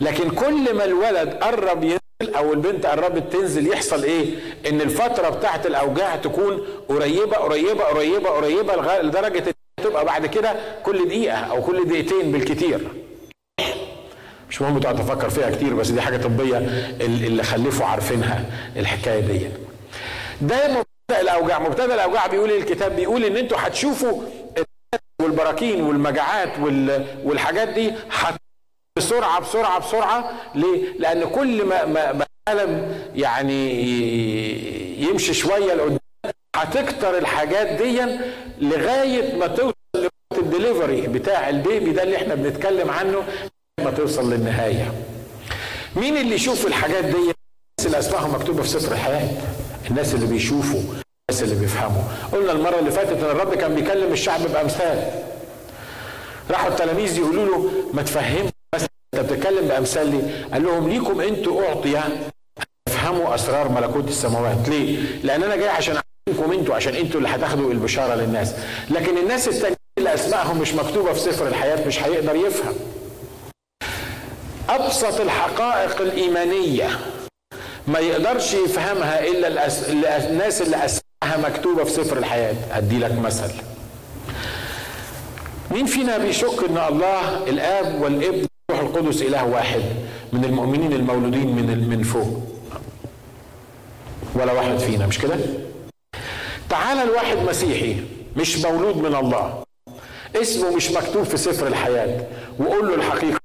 [0.00, 4.34] لكن كل ما الولد قرب ينزل أو البنت قربت تنزل يحصل إيه؟
[4.68, 11.36] إن الفترة بتاعت الأوجاع تكون قريبة قريبة قريبة قريبة لدرجة تبقى بعد كده كل دقيقة
[11.36, 12.80] أو كل دقيقتين بالكتير.
[14.50, 16.58] مش مهم تقعد تفكر فيها كتير بس دي حاجة طبية
[17.00, 18.44] اللي خلفوا عارفينها
[18.76, 19.48] الحكاية دي.
[20.40, 24.22] ده الاوجاع مبتدا الاوجاع بيقول إيه الكتاب بيقول إن أنتوا هتشوفوا
[25.22, 26.58] والبراكين والمجاعات
[27.24, 27.92] والحاجات دي
[28.98, 33.72] بسرعة بسرعة بسرعة ليه؟ لأن كل ما ما العالم يعني
[35.00, 35.98] يمشي شوية لقدام
[36.56, 38.00] هتكتر الحاجات دي
[38.58, 43.22] لغاية ما توصل لوقت الدليفري بتاع ال baby ده اللي إحنا بنتكلم عنه
[43.84, 44.92] ما توصل للنهاية.
[45.96, 49.28] مين اللي يشوف الحاجات دي؟ الناس اللي اسمائهم مكتوبة في سفر الحياة.
[49.90, 52.02] الناس اللي بيشوفوا الناس اللي بيفهموا.
[52.32, 55.10] قلنا المرة اللي فاتت إن الرب كان بيكلم الشعب بأمثال.
[56.50, 58.50] راحوا التلاميذ يقولوا له ما تفهمش
[59.14, 62.00] أنت بتتكلم بأمثال ليه؟ قال لهم ليكم أنتوا اعطي
[62.88, 65.96] تفهموا أسرار ملكوت السماوات، ليه؟ لأن أنا جاي عشان
[66.28, 68.54] اعلمكم أنتوا عشان أنتوا اللي هتاخدوا البشارة للناس،
[68.90, 72.74] لكن الناس التانيين اللي أسمائهم مش مكتوبة في سفر الحياة مش هيقدر يفهم.
[74.68, 76.88] أبسط الحقائق الإيمانية
[77.86, 79.88] ما يقدرش يفهمها إلا الأس...
[80.30, 83.52] الناس اللي اسمائها مكتوبة في سفر الحياة، أدي لك مثل.
[85.70, 89.80] مين فينا بيشك إن الله الآب والابن الروح القدس إله واحد
[90.32, 92.40] من المؤمنين المولودين من من فوق؟
[94.34, 95.36] ولا واحد فينا مش كده؟
[96.68, 97.96] تعال الواحد مسيحي
[98.36, 99.62] مش مولود من الله.
[100.36, 102.26] اسمه مش مكتوب في سفر الحياة.
[102.58, 103.40] وقول له الحقيقة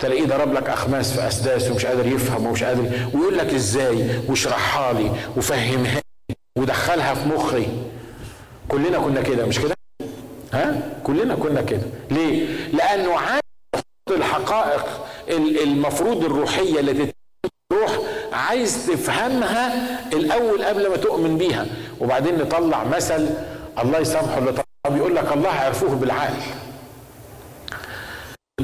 [0.00, 4.92] تلاقيه ضرب لك أخماس في أسداس ومش قادر يفهم ومش قادر ويقول لك إزاي؟ واشرحها
[4.92, 7.66] لي وفهمها لي ودخلها في مخي.
[8.68, 9.74] كلنا كنا كده مش كده؟
[10.52, 11.82] ها؟ كلنا كنا كده.
[12.10, 13.40] ليه؟ لأنه عارف
[14.10, 14.86] الحقائق
[15.62, 17.12] المفروض الروحية اللي
[17.70, 17.98] تروح
[18.32, 19.74] عايز تفهمها
[20.12, 21.66] الأول قبل ما تؤمن بيها.
[22.00, 23.28] وبعدين نطلع مثل
[23.82, 26.34] الله يسامحه اللي طلع بيقول لك الله عرفوه بالعقل.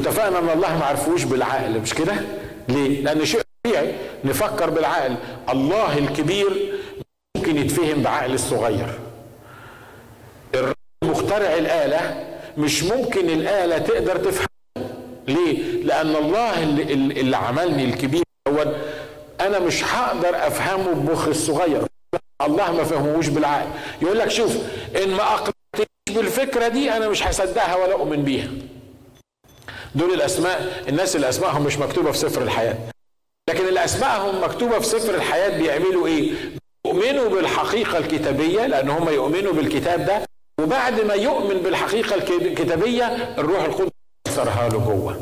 [0.01, 2.15] اتفقنا ان الله ما عرفوش بالعقل مش كده؟
[2.69, 5.15] ليه؟ لأن شيء طبيعي نفكر بالعقل.
[5.49, 6.73] الله الكبير
[7.37, 8.99] ممكن يتفهم بعقل الصغير.
[11.05, 12.25] مخترع الآلة
[12.59, 14.47] مش ممكن الآلة تقدر تفهم.
[15.29, 16.83] ليه؟ لأن الله اللي,
[17.21, 18.77] اللي عملني الكبير دوت
[19.41, 21.83] أنا مش هقدر أفهمه بمخي الصغير.
[22.43, 23.69] الله ما فهموش بالعقل.
[24.03, 24.57] يقول لك شوف
[25.05, 28.49] إن ما أقنعتنيش بالفكرة دي أنا مش هصدقها ولا أؤمن بيها.
[29.95, 32.77] دول الأسماء الناس اللي أسمائهم مش مكتوبة في سفر الحياة.
[33.51, 36.33] لكن اللي أسمائهم مكتوبة في سفر الحياة بيعملوا إيه؟
[36.87, 40.23] يؤمنوا بالحقيقة الكتابية لأن هم يؤمنوا بالكتاب ده.
[40.61, 43.05] وبعد ما يؤمن بالحقيقة الكتابية
[43.39, 43.91] الروح القدس
[44.29, 45.21] يفسرها له جوه.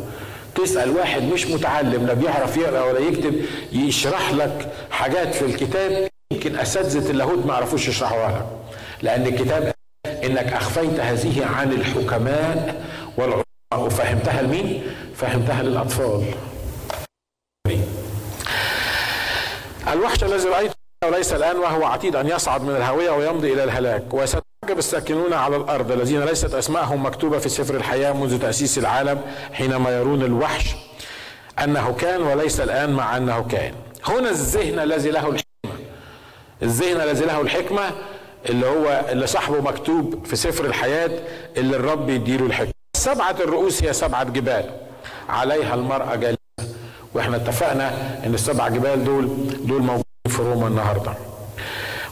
[0.55, 6.57] تسأل واحد مش متعلم لا بيعرف يقرأ ولا يكتب يشرح لك حاجات في الكتاب يمكن
[6.59, 8.47] أساتذة اللاهوت ما يعرفوش يشرحوها لك.
[9.03, 9.73] لأن الكتاب
[10.25, 12.85] إنك أخفيت هذه عن الحكماء
[13.17, 13.48] والعلماء.
[13.79, 14.83] وفهمتها لمين؟
[15.17, 16.25] فهمتها للأطفال.
[19.93, 24.43] الوحش الذي رأيته وليس الآن وهو عتيد أن يصعد من الهاويه ويمضي إلى الهلاك وست
[24.65, 29.21] عجب الساكنون على الأرض الذين ليست أسماءهم مكتوبة في سفر الحياة منذ تأسيس العالم
[29.53, 30.75] حينما يرون الوحش
[31.65, 33.75] أنه كان وليس الآن مع أنه كان
[34.07, 35.79] هنا الذهن الذي له الحكمة
[36.63, 37.91] الذهن الذي له الحكمة
[38.49, 41.11] اللي هو اللي صاحبه مكتوب في سفر الحياة
[41.57, 44.65] اللي الرب يديله الحكمة سبعة الرؤوس هي سبعة جبال.
[45.29, 46.39] عليها المرأة جالسه
[47.15, 47.89] وإحنا اتفقنا
[48.27, 49.27] إن السبع جبال دول
[49.67, 51.13] دول موجودين في روما النهارده.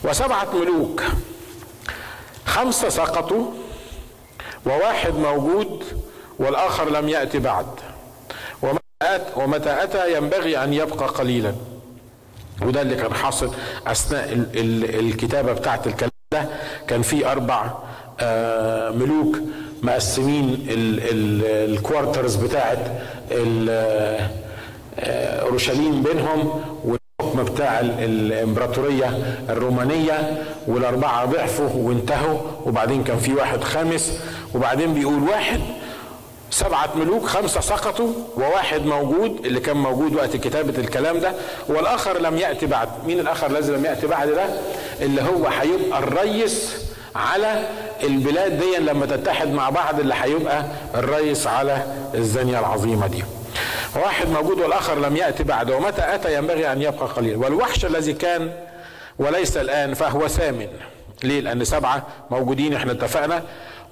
[0.04, 1.02] وسبعة ملوك.
[2.46, 3.46] خمسة سقطوا
[4.66, 5.84] وواحد موجود
[6.38, 7.66] والآخر لم يأتي بعد.
[9.36, 11.54] ومتى أتى ينبغي أن يبقى قليلا.
[12.62, 13.50] وده اللي كان حاصل
[13.86, 14.28] أثناء
[15.00, 16.48] الكتابة بتاعت الكلام ده.
[16.88, 17.70] كان في أربع
[18.90, 19.36] ملوك
[19.82, 22.78] مقسمين الكوارترز بتاعت
[25.42, 26.60] اورشليم بينهم
[27.20, 34.18] الحكم بتاع الامبراطورية الرومانية والأربعة ضعفوا وانتهوا وبعدين كان في واحد خامس
[34.54, 35.60] وبعدين بيقول واحد
[36.50, 41.32] سبعة ملوك خمسة سقطوا وواحد موجود اللي كان موجود وقت كتابة الكلام ده
[41.68, 42.88] والآخر لم يأتي بعد.
[43.06, 44.44] مين الآخر الذي لم يأتي بعد ده؟
[45.00, 46.85] اللي هو هيبقى الريس
[47.16, 47.68] على
[48.02, 51.82] البلاد دي لما تتحد مع بعض اللي هيبقى الريس على
[52.14, 53.24] الزانية العظيمة دي.
[53.96, 58.50] واحد موجود والآخر لم يأتي بعد ومتى أتى؟ ينبغي أن يبقى قليلا والوحش الذي كان
[59.18, 60.68] وليس الآن فهو ثامن.
[61.22, 63.42] ليه؟ لأن سبعة موجودين إحنا اتفقنا.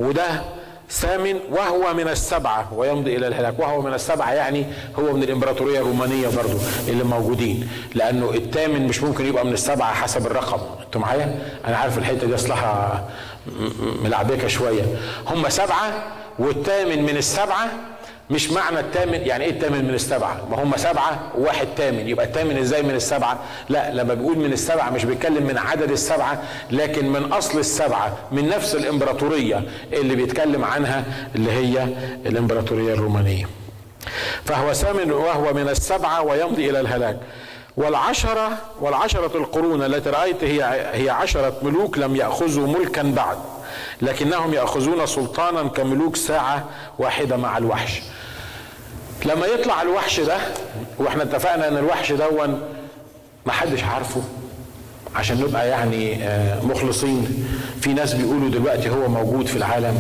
[0.01, 0.27] وده
[0.91, 3.59] ثامن وهو من السبعة ويمضي إلى الهلاك.
[3.59, 4.67] وهو من السبعة يعني
[4.99, 7.69] هو من الإمبراطورية الرومانية برضو اللي موجودين.
[7.95, 10.61] لأنه الثامن مش ممكن يبقى من السبعة حسب الرقم.
[10.87, 13.05] أنتوا معايا؟ أنا عارف الحتة دي أصلها
[14.03, 14.83] ملعبكة شوية.
[15.27, 15.93] هم سبعة
[16.39, 17.69] والثامن من السبعة
[18.31, 22.57] مش معنى الثامن يعني إيه الثامن من السبعة؟ ما هم سبعة وواحد ثامن يبقى الثامن
[22.59, 27.33] إزاي من السبعة؟ لا لما بيقول من السبعة مش بيتكلم من عدد السبعة لكن من
[27.33, 31.89] أصل السبعة من نفس الإمبراطورية اللي بيتكلم عنها اللي هي
[32.27, 33.49] الإمبراطورية الرومانية.
[34.45, 37.17] فهو ثامن وهو من السبعة ويمضي إلى الهلاك.
[37.77, 38.49] والعشرة
[38.81, 43.37] والعشرة القرون التي رأيت هي هي عشرة ملوك لم يأخذوا ملكا بعد
[44.03, 46.65] لكنهم يأخذون سلطانا كملوك ساعة
[46.99, 48.03] واحدة مع الوحش.
[49.25, 50.37] لما يطلع الوحش ده
[50.99, 52.63] وإحنا اتفقنا إن الوحش دون
[53.47, 54.21] ما حدش عارفه
[55.17, 56.19] عشان نبقى يعني
[56.63, 57.47] مخلصين.
[57.81, 59.99] في ناس بيقولوا دلوقتي هو موجود في العالم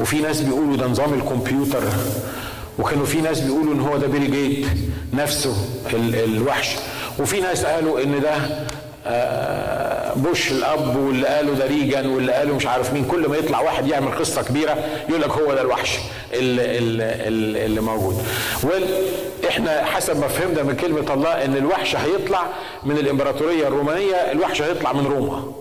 [0.00, 1.82] وفي ناس بيقولوا ده نظام الكمبيوتر
[2.78, 4.66] وكانوا في ناس بيقولوا إن هو ده بيل جيت
[5.14, 5.56] نفسه
[5.94, 6.76] الوحش.
[7.18, 8.34] وفي ناس قالوا إن ده
[10.16, 13.88] بوش الأب واللي قالوا ده ريجان واللي قالوا مش عارف مين كل ما يطلع واحد
[13.88, 14.76] يعمل قصة كبيرة
[15.08, 15.98] يقول لك هو ده الوحش
[16.32, 18.22] اللي, اللي, اللي موجود.
[18.62, 22.46] وإحنا حسب ما فهمنا من كلمة الله إن الوحش هيطلع
[22.84, 25.52] من الإمبراطورية الرومانية الوحش هيطلع من روما.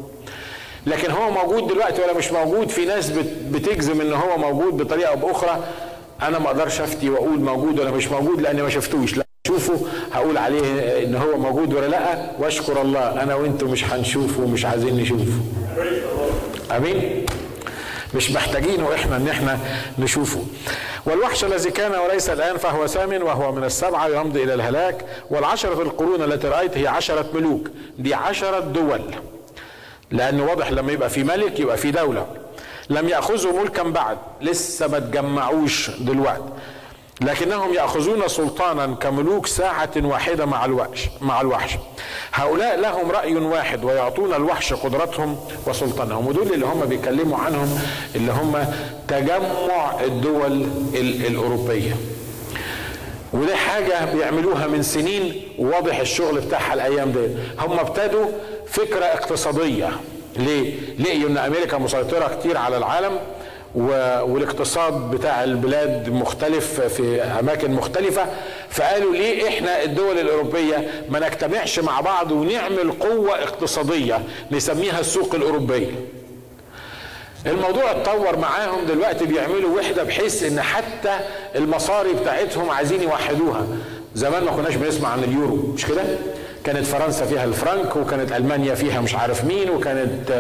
[0.87, 3.09] لكن هو موجود دلوقتي ولا مش موجود؟ في ناس
[3.51, 5.63] بتجزم إن هو موجود بطريقة أو بأخرى.
[6.21, 9.15] أنا ما أقدرش أفتي وأقول موجود ولا مش موجود لأني ما شفتوش.
[9.47, 9.79] شوفه
[10.13, 14.97] هقول عليه إن هو موجود ولا لأ وأشكر الله أنا وأنتم مش هنشوفه ومش عايزين
[14.97, 15.31] نشوفه.
[16.77, 17.25] آمين؟
[18.15, 19.59] مش محتاجينه إحنا إن إحنا
[19.99, 20.43] نشوفه.
[21.05, 26.23] والوحش الذي كان وليس الآن فهو ثامن وهو من السبعة يمضي إلى الهلاك والعشرة القرون
[26.23, 27.67] التي رأيت هي عشرة ملوك.
[27.99, 29.01] دي عشرة دول.
[30.11, 32.25] لأن واضح لما يبقى في ملك يبقى في دولة.
[32.89, 36.43] لم يأخذوا ملكا بعد لسه ما تجمعوش دلوقتي.
[37.21, 41.77] لكنهم يأخذون سلطانا كملوك ساعة واحدة مع الوحش مع الوحش.
[42.33, 46.27] هؤلاء لهم رأي واحد ويعطون الوحش قدرتهم وسلطانهم.
[46.27, 47.79] ودول اللي هم بيتكلموا عنهم
[48.15, 48.65] اللي هم
[49.07, 51.95] تجمع الدول الأوروبية.
[53.33, 57.27] ودي حاجة بيعملوها من سنين وواضح الشغل بتاعها الأيام دي
[57.59, 58.25] هم ابتدوا
[58.67, 59.89] فكرة اقتصادية.
[60.37, 63.19] ليه؟ لقيوا ان أمريكا مسيطرة كتير على العالم.
[63.75, 68.25] والاقتصاد بتاع البلاد مختلف في أماكن مختلفة
[68.69, 75.91] فقالوا ليه إحنا الدول الأوروبية ما نجتمعش مع بعض ونعمل قوة اقتصادية نسميها السوق الاوروبيه
[77.45, 81.19] الموضوع اتطور معاهم دلوقتي بيعملوا وحدة بحيث إن حتى
[81.55, 83.67] المصاري بتاعتهم عايزين يوحدوها.
[84.15, 86.03] زمان ما كناش بنسمع عن اليورو مش كده؟
[86.65, 90.31] كانت فرنسا فيها الفرنك وكانت ألمانيا فيها مش عارف مين وكانت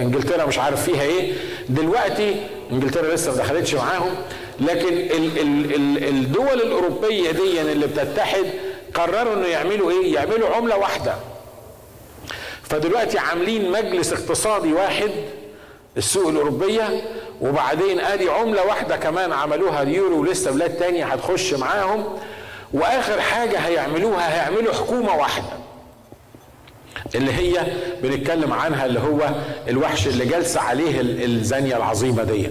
[0.00, 1.32] إنجلترا مش عارف فيها إيه.
[1.68, 2.34] دلوقتي
[2.72, 4.14] إنجلترا لسه ما دخلتش معاهم
[4.60, 8.46] لكن ال ال ال الدول الأوروبية دي اللي بتتحد
[8.94, 11.14] قرروا إنه يعملوا إيه؟ يعملوا عملة واحدة.
[12.62, 15.10] فدلوقتي عاملين مجلس اقتصادي واحد
[15.96, 17.02] السوق الأوروبية
[17.40, 22.04] وبعدين آدي عملة واحدة كمان عملوها اليورو ولسه بلاد تانية هتخش معاهم.
[22.72, 25.48] وآخر حاجة هيعملوها هيعملوا حكومة واحدة.
[27.14, 27.66] اللي هي
[28.02, 29.28] بنتكلم عنها اللي هو
[29.68, 32.50] الوحش اللي جالسة عليه الزانية العظيمة دي.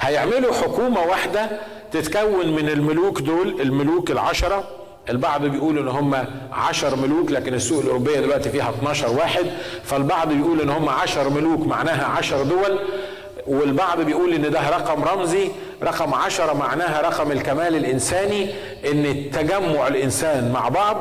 [0.00, 1.50] هيعملوا حكومة واحدة
[1.92, 4.64] تتكون من الملوك دول الملوك العشرة.
[5.10, 9.46] البعض بيقول إن هم عشر ملوك لكن السوق الأوروبية دلوقتي فيها 12 واحد.
[9.84, 12.78] فالبعض بيقول إن هم عشر ملوك معناها عشر دول.
[13.46, 15.48] والبعض بيقول إن ده رقم رمزي.
[15.84, 18.50] رقم عشرة معناها رقم الكمال الإنساني
[18.92, 20.96] إن تجمع الإنسان مع بعض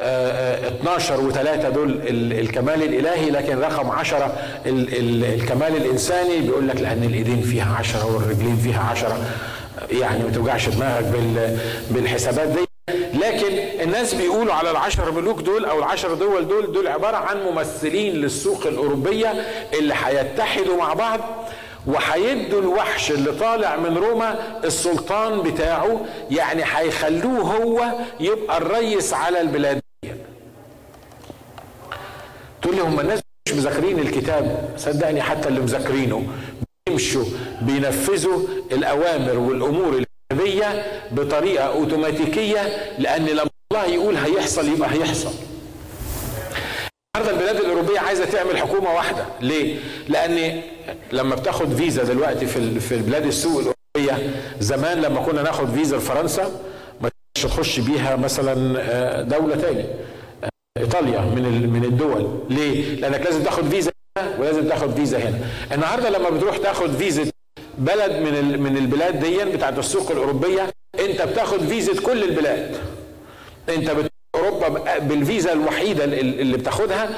[0.00, 2.00] آه 12 وثلاثة دول
[2.32, 4.32] الكمال الإلهي لكن رقم عشرة
[4.66, 9.18] الكمال الإنساني بيقول لك لأن الإيدين فيها عشرة والرجلين فيها عشرة.
[9.90, 11.04] يعني ما توجعش دماغك
[11.90, 12.66] بالحسابات دي.
[13.14, 18.14] لكن الناس بيقولوا على العشر ملوك دول أو العشر دول دول دول عبارة عن ممثلين
[18.14, 19.34] للسوق الأوروبية
[19.78, 21.20] اللي هيتحدوا مع بعض.
[21.86, 27.84] وهيدوا الوحش اللي طالع من روما السلطان بتاعه يعني هيخلوه هو
[28.20, 29.80] يبقى الريس على البلاد
[32.62, 36.26] تقول لي هم الناس مش مذاكرين الكتاب؟ صدقني حتى اللي مذاكرينه
[36.88, 37.24] بيمشوا
[37.62, 38.40] بينفذوا
[38.72, 40.82] الأوامر والأمور الكتابيه
[41.12, 42.60] بطريقة أوتوماتيكية
[42.98, 45.30] لأن لما الله يقول هيحصل يبقى هيحصل.
[47.16, 49.24] النهارده البلاد الأوروبية عايزة تعمل حكومة واحدة.
[49.40, 49.76] ليه؟
[50.08, 50.60] لأن
[51.12, 53.52] لما بتاخد فيزا دلوقتي في في البلاد السوق
[53.98, 56.60] الأوروبية زمان لما كنا ناخد فيزا لفرنسا
[57.00, 57.10] ما
[57.42, 59.84] تخش بيها مثلا دولة تاني
[60.78, 62.40] إيطاليا من من الدول.
[62.50, 65.38] ليه؟ لأنك لازم تاخد فيزا هنا ولازم تاخد فيزا هنا.
[65.72, 67.24] النهارده لما بتروح تاخد فيزا
[67.78, 72.76] بلد من من البلاد دي بتاعت السوق الأوروبية أنت بتاخد فيزا كل البلاد.
[73.68, 74.05] أنت.
[74.46, 77.08] أوروبا بالفيزا الوحيدة اللي بتاخدها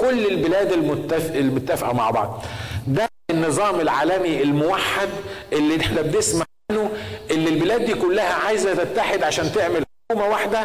[0.00, 2.44] كل البلاد المتفق المتفقة مع بعض.
[2.86, 5.08] ده النظام العالمي الموحد
[5.52, 6.90] اللي إحنا بنسمع عنه
[7.30, 10.58] اللي البلاد دي كلها عايزة تتحد عشان تعمل حكومة واحدة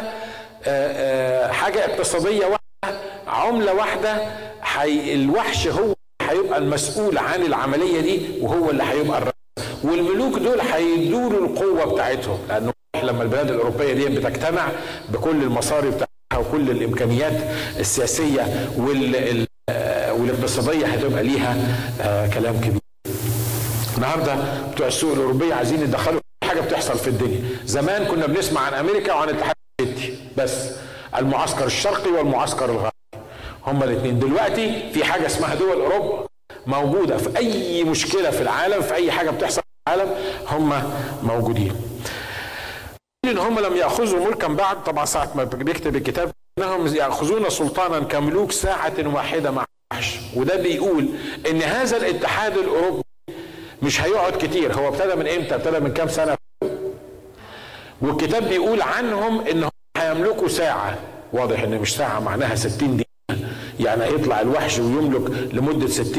[1.52, 4.16] حاجة اقتصادية واحدة عملة واحدة.
[4.62, 9.84] حي الوحش هو هيبقى المسؤول عن العملية دي وهو اللي هيبقى الرئيس.
[9.84, 14.68] والملوك دول هيدوا القوة بتاعتهم لأنه لما البلاد الأوروبية دي بتجتمع
[15.08, 17.32] بكل المصاري بتاعتها وكل الإمكانيات
[17.78, 19.46] السياسية وال
[20.10, 21.56] والاقتصادية هتبقى ليها
[22.34, 22.80] كلام كبير.
[23.96, 24.36] النهارده
[24.72, 29.28] بتوع السوق الأوروبية عايزين يدخلوا حاجة بتحصل في الدنيا، زمان كنا بنسمع عن أمريكا وعن
[29.28, 30.70] الاتحاد السوفيتي بس
[31.16, 32.90] المعسكر الشرقي والمعسكر الغربي.
[33.66, 36.26] هما الاثنين دلوقتي في حاجة اسمها دول أوروبا
[36.66, 40.14] موجودة في أي مشكلة في العالم في أي حاجة بتحصل في العالم
[40.48, 40.82] هم
[41.22, 41.89] موجودين.
[43.24, 48.52] إن هم لم يأخذوا ملكا بعد طبعا ساعة ما بنكتب الكتاب إنهم يأخذون سلطانا كملوك
[48.52, 51.08] ساعة واحدة مع الوحش وده بيقول
[51.50, 53.02] إن هذا الاتحاد الأوروبي
[53.82, 54.74] مش هيقعد كتير.
[54.74, 56.36] هو ابتدى من إمتى؟ ابتدى من كام سنة؟
[58.02, 60.98] والكتاب بيقول عنهم ان هم هيملكوا ساعة.
[61.32, 63.44] واضح إن مش ساعة معناها 60 دقيقة.
[63.80, 66.12] يعني هيطلع الوحش ويملك لمدة 60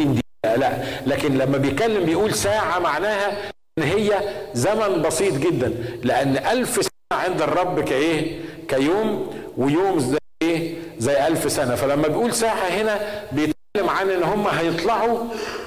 [0.43, 0.55] دقيقة.
[0.57, 4.19] لا لكن لما بيتكلم بيقول ساعة معناها إن هي
[4.53, 5.73] زمن بسيط جدا.
[6.03, 6.79] لأن ألف
[7.21, 11.75] عند الرب كإيه؟ كيوم ويوم زي إيه؟ زي ألف سنة.
[11.75, 12.99] فلما بيقول ساعه هنا
[13.31, 15.19] بيتكلم عن إن هم هيطلعوا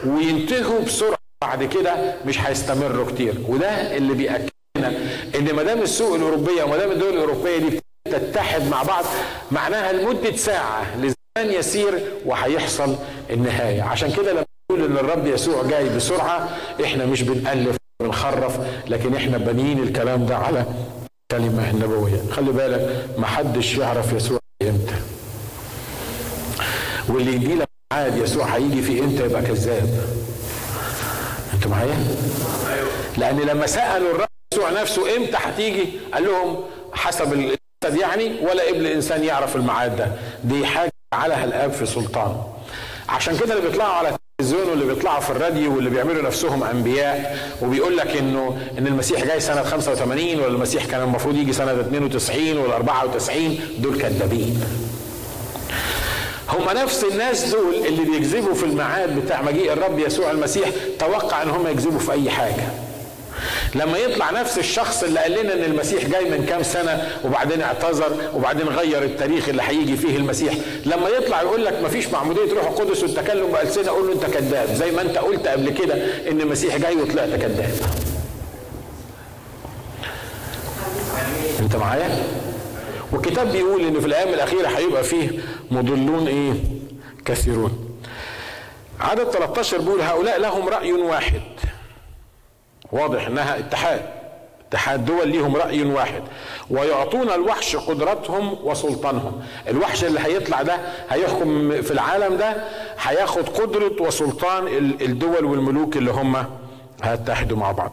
[0.07, 1.19] وينتهوا بسرعة.
[1.43, 3.35] بعد كده مش هيستمروا كتير.
[3.49, 4.49] وده اللي بيأكد
[4.79, 4.93] لنا
[5.35, 7.81] إن ما دام السوق الأوروبية وما دام الدول الأوروبية دي
[8.11, 9.05] تتحد مع بعض
[9.53, 11.95] معناها لمدة ساعة لزمان يسير
[12.27, 12.97] وهيحصل
[13.31, 13.83] النهاية.
[13.83, 16.49] عشان كده لما نقول إن الرب يسوع جاي بسرعة
[16.85, 20.65] إحنا مش بنألف بنخرف لكن إحنا بانيين الكلام ده على
[21.37, 24.95] الكلمة النبويه خلي بالك ما حدش يعرف يسوع إمتى.
[27.09, 29.89] واللي يجي لك عاد يسوع هيجي في إمتى؟ يبقى كذاب.
[31.55, 31.97] أنتوا معايا؟
[33.17, 36.57] لأن لما سألوا الرب يسوع نفسه إمتى هتيجي قال لهم
[36.93, 40.09] حسب الجسد يعني ولا ابن الانسان يعرف الميعاد ده.
[40.45, 42.47] دي حاجة جعلها الاب في سلطانه
[43.09, 47.97] عشان كده اللي بيطلعوا على التلفزيون واللي بيطلعوا في الراديو واللي بيعملوا نفسهم أنبياء وبيقول
[47.97, 52.77] لك إنه إن المسيح جاي سنة 85 ولا المسيح كان المفروض يجي سنة 92 ولا
[52.77, 54.61] 94 دول كذابين.
[56.49, 60.69] هم نفس الناس دول اللي بيكذبوا في الميعاد بتاع مجيء الرب يسوع المسيح
[60.99, 62.65] توقع إن هم يكذبوا في أي حاجة.
[63.75, 68.17] لما يطلع نفس الشخص اللي قال لنا إن المسيح جاي من كام سنة وبعدين اعتذر
[68.35, 70.55] وبعدين غير التاريخ اللي هيجي فيه المسيح
[70.87, 74.75] لما يطلع يقول لك مفيش معمودية روح القدس والتكلم بألسنة قول له أنت كذاب.
[74.75, 75.95] زي ما أنت قلت قبل كده
[76.31, 77.71] إن المسيح جاي وطلعت كذاب.
[81.61, 82.23] أنت معايا؟
[83.13, 85.31] والكتاب بيقول إن في الأيام الأخيرة هيبقى فيه
[85.71, 86.53] مضلون إيه؟
[87.25, 87.89] كثيرون.
[89.01, 91.41] عدد 13 بيقول هؤلاء لهم رأي واحد.
[92.93, 94.01] واضح انها اتحاد.
[94.69, 96.23] اتحاد دول ليهم رأي واحد.
[96.71, 99.43] ويعطون الوحش قدرتهم وسلطانهم.
[99.69, 100.77] الوحش اللي هيطلع ده
[101.11, 102.55] هيحكم في العالم ده
[103.01, 104.67] هياخد قدرة وسلطان
[105.01, 106.45] الدول والملوك اللي هم
[107.03, 107.93] هيتحدوا مع بعض.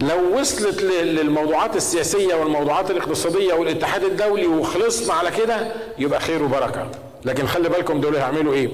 [0.00, 6.90] لو وصلت للموضوعات السياسية والموضوعات الاقتصادية والاتحاد الدولي وخلصنا على كده يبقى خير وبركة.
[7.24, 8.68] لكن خلي بالكم دول هيعملوا إيه؟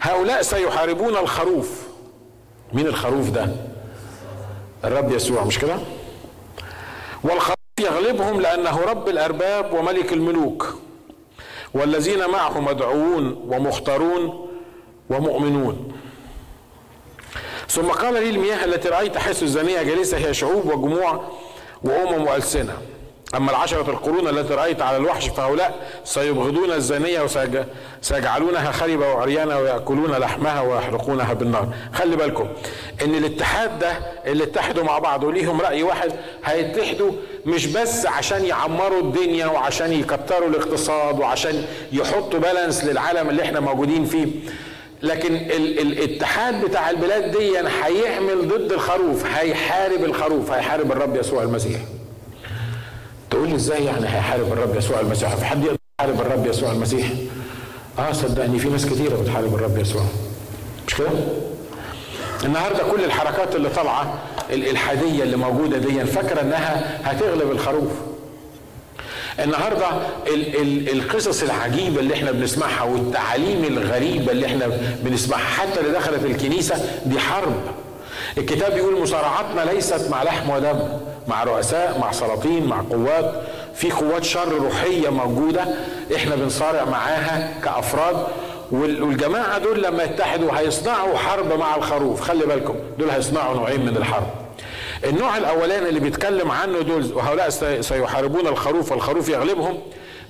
[0.00, 1.82] هؤلاء سيحاربون الخروف.
[2.72, 3.48] مين الخروف ده؟
[4.84, 5.76] الرب يسوع مش كده؟
[7.24, 10.78] والخروف يغلبهم لأنه رب الأرباب وملك الملوك
[11.74, 14.48] والذين معه مدعوون ومختارون
[15.10, 15.92] ومؤمنون.
[17.68, 21.28] ثم قال لي المياه التي رأيت حيث الزانية جالسه هي شعوب وجموع
[21.82, 22.76] وأمم وألسنة.
[23.36, 25.74] أما العشرة القرون التي رأيت على الوحش فهؤلاء
[26.04, 27.20] سيبغضون الزانية
[28.02, 31.68] وسيجعلونها خربة وعريانة ويأكلون لحمها ويحرقونها بالنار.
[31.94, 32.48] خلي بالكم
[33.04, 33.92] إن الاتحاد ده
[34.26, 36.12] اللي اتحدوا مع بعض وليهم رأي واحد
[36.44, 37.12] هيتحدوا
[37.46, 44.04] مش بس عشان يعمروا الدنيا وعشان يكتروا الاقتصاد وعشان يحطوا بالانس للعالم اللي إحنا موجودين
[44.04, 44.26] فيه
[45.02, 51.80] لكن ال الاتحاد بتاع البلاد دي هيعمل ضد الخروف هيحارب الخروف هيحارب الرب يسوع المسيح.
[53.34, 57.06] تقول لي إزاي يعني هيحارب الرب يسوع المسيح؟ في حد يقدر يحارب الرب يسوع المسيح؟
[57.98, 60.02] آه صدقني في ناس كتيرة بتحارب الرب يسوع.
[60.88, 61.08] مش كده؟
[62.44, 64.18] النهارده كل الحركات اللي طالعة
[64.50, 67.90] الالحاديه اللي موجودة دي فاكرة إنها هتغلب الخروف.
[69.40, 69.86] النهارده
[70.26, 74.66] ال ال القصص العجيبة اللي إحنا بنسمعها والتعاليم الغريبة اللي إحنا
[75.02, 76.74] بنسمعها حتى اللي دخلت الكنيسة
[77.06, 77.54] دي حرب.
[78.38, 80.78] الكتاب بيقول مصارعتنا ليست مع لحم ودم.
[81.28, 83.32] مع رؤساء مع سلاطين مع قوات.
[83.74, 85.64] في قوات شر روحية موجودة
[86.16, 88.26] إحنا بنصارع معاها كأفراد.
[88.70, 92.20] والجماعة دول لما يتحدوا هيصنعوا حرب مع الخروف.
[92.20, 94.26] خلي بالكم دول هيصنعوا نوعين من الحرب.
[95.04, 97.48] النوع الأولاني اللي بيتكلم عنه دول وهؤلاء
[97.80, 99.78] سيحاربون الخروف والخروف يغلبهم.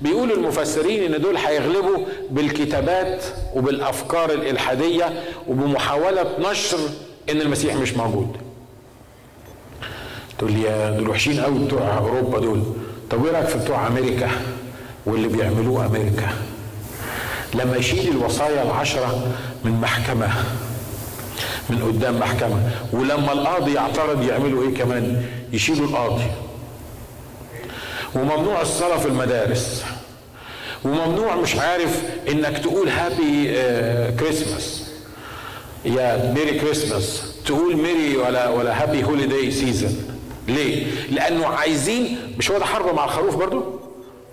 [0.01, 1.99] بيقول المفسرين إن دول هيغلبوا
[2.31, 3.25] بالكتابات
[3.55, 6.79] وبالأفكار الإلحادية وبمحاولة نشر
[7.31, 8.37] إن المسيح مش موجود.
[10.39, 12.63] تقول لي يا دول وحشين قوي بتوع أوروبا دول.
[13.11, 14.31] طب إيه رأيك في بتوع أمريكا
[15.07, 16.29] واللي بيعملوه أمريكا؟
[17.55, 19.27] لما يشيل الوصايا العشرة
[19.65, 20.29] من محكمة
[21.71, 26.25] من قدام محكمة ولما القاضي يعترض يعملوا إيه كمان؟ يشيلوا القاضي.
[28.15, 29.85] وممنوع الصلاة في المدارس.
[30.85, 33.47] وممنوع مش عارف إنك تقول هابي
[34.21, 34.85] كريسماس
[35.85, 40.14] يا Merry Christmas تقول Merry ولا ولا happy holiday season
[40.49, 43.63] ليه؟ لأنه عايزين مش هو ده حرب مع الخروف برضو؟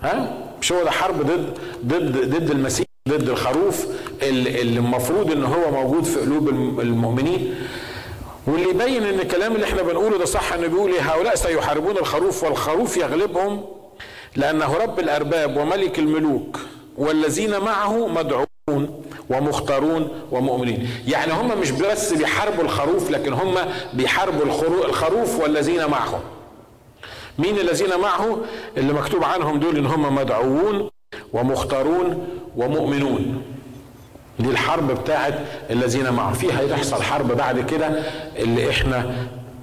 [0.02, 3.86] ها؟ مش هو ده حرب ضد ضد ضد المسيح ضد الخروف
[4.22, 6.48] اللي المفروض إن هو موجود في قلوب
[6.80, 7.54] المؤمنين
[8.46, 12.96] واللي يبين إن الكلام اللي إحنا بنقوله ده صح انه بيقول هؤلاء سيحاربون الخروف والخروف
[12.96, 13.64] يغلبهم
[14.36, 16.58] لأنه رب الأرباب وملك الملوك
[16.96, 18.46] والذين معه مدعوون
[19.32, 20.88] ومختارون ومؤمنين.
[21.08, 23.54] يعني هم مش بس بيحاربوا الخروف لكن هم
[23.92, 24.44] بيحاربوا
[24.84, 26.20] الخروف والذين معه
[27.38, 28.36] مين الذين معه؟
[28.76, 30.90] اللي مكتوب عنهم دول إن هم مدعوون
[31.32, 32.26] ومختارون
[32.56, 33.42] ومؤمنون.
[34.38, 35.38] دي الحرب بتاعت
[35.70, 37.88] الذين معه فيها هيحصل حرب بعد كده
[38.36, 39.14] اللي إحنا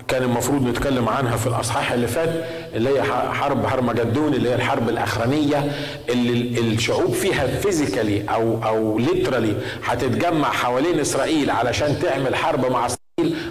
[0.09, 2.29] كان المفروض نتكلم عنها في الأصحاح اللي فات
[2.75, 3.03] اللي هي
[3.33, 5.71] حرب هرمجدون اللي هي الحرب الأخرانية
[6.09, 9.55] اللي الشعوب فيها فيزيكالي أو أو ليترالي
[9.85, 12.99] هتتجمع حوالين إسرائيل علشان تعمل حرب مع إسرائيل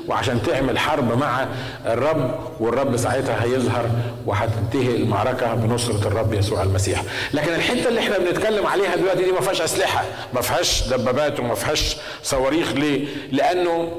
[0.08, 1.46] وعشان تعمل حرب مع
[1.86, 3.90] الرب والرب ساعتها هيظهر
[4.26, 7.02] وهتنتهي المعركة بنصرة الرب يسوع المسيح.
[7.34, 10.04] لكن الحتة اللي إحنا بنتكلم عليها دلوقتي دي ما فيهاش أسلحة
[10.34, 13.92] ما فيهاش دبابات وما فيهاش صواريخ ليه؟ لأنه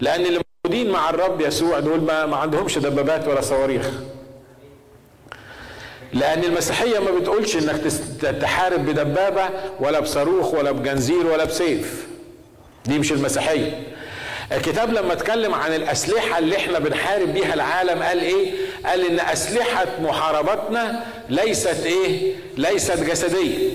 [0.00, 3.90] لأن اللي موجودين مع الرب يسوع دول ما, ما عندهمش دبابات ولا صواريخ.
[6.12, 7.80] لأن المسيحية ما بتقولش إنك
[8.40, 9.48] تحارب بدبابة
[9.80, 12.06] ولا بصاروخ ولا بجنزير ولا بسيف.
[12.86, 13.82] دي مش المسيحية.
[14.52, 18.52] الكتاب لما اتكلم عن الأسلحة اللي إحنا بنحارب بيها العالم قال إيه؟
[18.86, 23.68] قال إن أسلحة محاربتنا ليست إيه؟ ليست جسدية.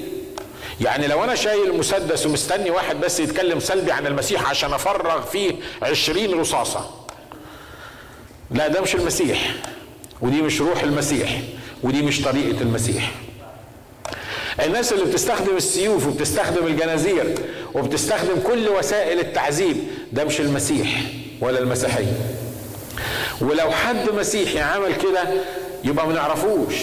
[0.81, 5.51] يعني لو أنا شايل مسدس ومستني واحد بس يتكلم سلبي عن المسيح عشان أفرغ فيه
[5.81, 6.89] عشرين رصاصة.
[8.51, 9.55] لا ده مش المسيح.
[10.21, 11.41] ودي مش روح المسيح.
[11.83, 13.11] ودي مش طريقة المسيح.
[14.65, 17.35] الناس اللي بتستخدم السيوف وبتستخدم الجنازير
[17.73, 19.77] وبتستخدم كل وسائل التعذيب
[20.11, 21.01] ده مش المسيح
[21.41, 22.13] ولا المسيحية.
[23.41, 25.23] ولو حد مسيحي عمل كده
[25.83, 26.75] يبقى ما نعرفوش.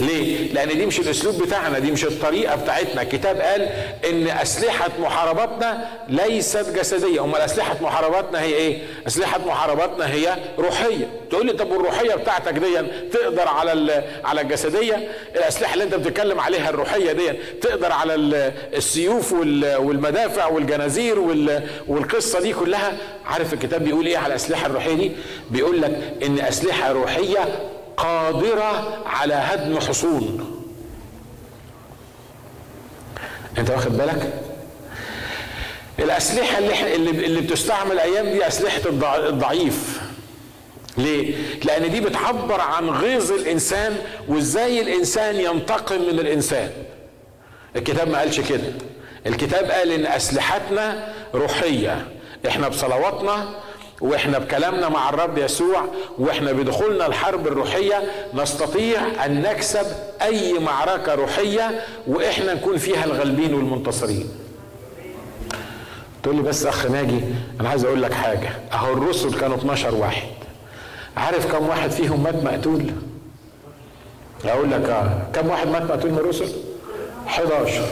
[0.00, 3.68] ليه؟ لأن دي مش الأسلوب بتاعنا دي مش الطريقة بتاعتنا الكتاب قال
[4.10, 11.46] إن أسلحة محاربتنا ليست جسدية أمال أسلحة محاربتنا هي إيه؟ أسلحة محاربتنا هي روحية تقول
[11.46, 12.82] لي طب والروحية بتاعتك دي
[13.12, 17.32] تقدر على على الجسدية الأسلحة اللي أنت بتتكلم عليها الروحية دي
[17.62, 18.14] تقدر على
[18.74, 21.18] السيوف والمدافع والجنازير
[21.88, 22.92] والقصة دي كلها
[23.26, 25.12] عارف الكتاب بيقول إيه على الأسلحة الروحية دي؟
[25.50, 27.48] بيقول لك إن أسلحة روحية
[28.00, 30.56] قادرة على هدم حصون.
[33.58, 34.32] انت واخد بالك؟
[35.98, 38.80] الأسلحة اللي اللي, بتستعمل الأيام دي أسلحة
[39.28, 40.00] الضعيف.
[40.98, 41.34] ليه؟
[41.64, 43.96] لأن دي بتعبر عن غيظ الإنسان
[44.28, 46.70] وإزاي الإنسان ينتقم من الإنسان.
[47.76, 48.72] الكتاب ما قالش كده.
[49.26, 52.08] الكتاب قال إن أسلحتنا روحية.
[52.48, 53.48] إحنا بصلواتنا
[54.00, 55.84] وإحنا بكلامنا مع الرب يسوع
[56.18, 58.02] وإحنا بدخولنا الحرب الروحية
[58.34, 59.86] نستطيع أن نكسب
[60.22, 64.28] أي معركة روحية وإحنا نكون فيها الغالبين والمنتصرين.
[66.22, 67.20] تقول لي بس أخ ناجي
[67.60, 70.28] أنا عايز أقول لك حاجة أهو الرسل كانوا 12 واحد
[71.16, 72.84] عارف كم واحد فيهم مات مقتول؟
[74.44, 76.48] أقول لك آه كم واحد مات مقتول من الرسل؟
[77.26, 77.82] 11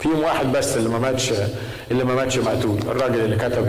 [0.00, 1.32] فيهم واحد بس اللي ما ماتش
[1.90, 3.68] اللي ما ماتش مقتول الراجل اللي كتب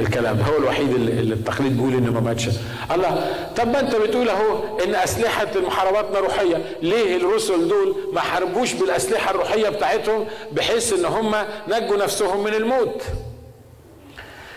[0.00, 0.40] الكلام.
[0.40, 2.48] هو الوحيد اللي التقليد بيقول إنه ما ماتش.
[2.94, 6.76] الله طب ما أنت بتقول أهو إن أسلحة محارباتنا روحية.
[6.82, 11.34] ليه الرسل دول ما حاربوش بالأسلحة الروحية بتاعتهم بحيث إن هم
[11.68, 13.02] نجوا نفسهم من الموت؟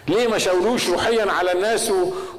[0.08, 1.92] ليه ما شاولوش روحيا على الناس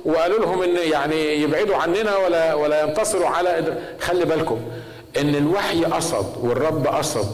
[0.05, 4.61] وقالوا لهم إن يعني يبعدوا عننا ولا ولا ينتصروا على خلي بالكم
[5.21, 7.27] إن الوحي قصد والرب قصد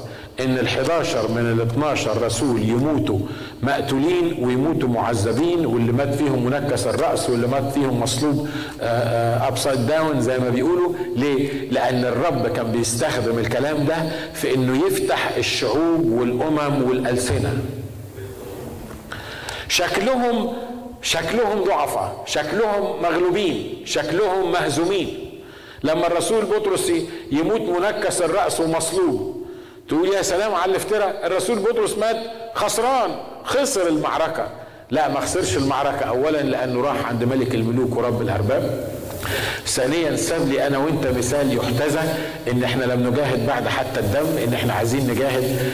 [0.44, 3.18] إن ال11 من ال12 رسول يموتوا
[3.62, 8.48] مقتولين ويموتوا معذبين واللي مات فيهم منكس الرأس واللي مات فيهم مصلوب
[8.80, 10.92] upside down زي ما بيقولوا.
[11.16, 13.96] ليه؟ لأن الرب كان بيستخدم الكلام ده
[14.34, 17.58] في إنه يفتح الشعوب والأمم والألسنة.
[19.68, 20.52] شكلهم
[21.02, 25.08] شكلهم ضعفاء شكلهم مغلوبين شكلهم مهزومين.
[25.84, 26.92] لما الرسول بطرس
[27.32, 29.39] يموت منكس الرأس ومصلوب
[29.90, 32.16] تقول يا سلام على الافتراء الرسول بطرس مات
[32.54, 33.10] خسران
[33.44, 34.48] خسر المعركة.
[34.90, 38.88] لا ما خسرش المعركة اولا لأنه راح عند ملك الملوك ورب الأرباب.
[39.66, 42.00] ثانيا ساب لي أنا وأنت مثال يحتذى
[42.52, 45.72] إن إحنا لم نجاهد بعد حتى الدم إن إحنا عايزين نجاهد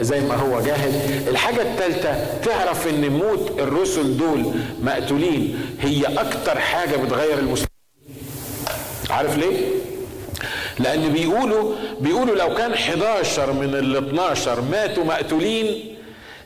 [0.00, 1.28] زي ما هو جاهد.
[1.28, 7.70] الحاجة الثالثة تعرف إن موت الرسل دول مقتولين هي أكتر حاجة بتغير المسلمين
[9.10, 9.56] عارف ليه؟
[10.80, 15.96] لأن بيقولوا بيقولوا لو كان 11 من ال 12 ماتوا مقتولين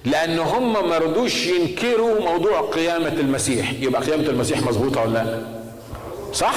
[0.04, 3.72] لأن هم ما رضوش ينكروا موضوع قيامة المسيح.
[3.80, 5.40] يبقى قيامة المسيح مظبوطة ولا لأ؟
[6.32, 6.54] صح؟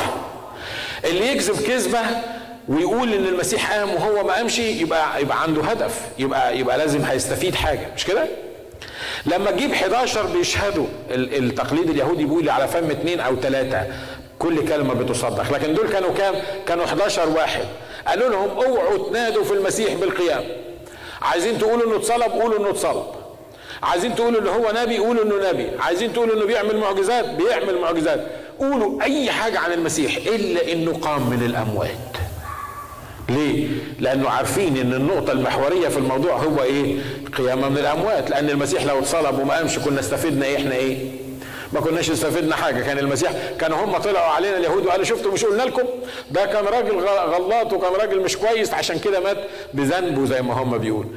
[1.06, 2.00] اللي يكذب كذبة
[2.68, 6.02] ويقول إن المسيح قام وهو ما قامش يبقى يبقى عنده هدف.
[6.20, 7.88] يبقى يبقى لازم هيستفيد حاجة.
[7.96, 8.26] مش كده؟
[9.26, 13.82] لما تجيب 11 بيشهدوا التقليد اليهودي بيقول على فم اثنين أو ثلاثة
[14.40, 15.54] كل كلمة بتصدق.
[15.54, 16.36] لكن دول كانوا كام؟
[16.68, 17.64] كانوا 11 واحد.
[18.08, 20.44] قالوا لهم اوعوا تنادوا في المسيح بالقيام.
[21.22, 23.06] عايزين تقولوا إنه اتصلب؟ قولوا إنه اتصلب.
[23.84, 25.68] عايزين تقولوا ان هو نبي؟ قولوا إنه نبي.
[25.80, 28.28] عايزين تقولوا إنه بيعمل معجزات؟ بيعمل معجزات.
[28.60, 31.90] قولوا أي حاجة عن المسيح إلا إنه قام من الأموات.
[33.30, 33.68] ليه؟
[34.00, 36.96] لأنه عارفين إن النقطة المحورية في الموضوع هو إيه؟
[37.38, 40.98] قيامة من الأموات، لأن المسيح لو اتصلب وما قامش كنا استفدنا إيه؟ إحنا إيه؟
[41.74, 45.64] ما كناش استفدنا حاجة، كان المسيح كانوا هم طلعوا علينا اليهود وقالوا شفتوا مش قلنا
[45.64, 45.84] لكم؟
[46.32, 49.38] ده كان راجل غلط وكان راجل مش كويس عشان كده مات
[49.74, 51.10] بذنبه زي ما هم بيقولوا.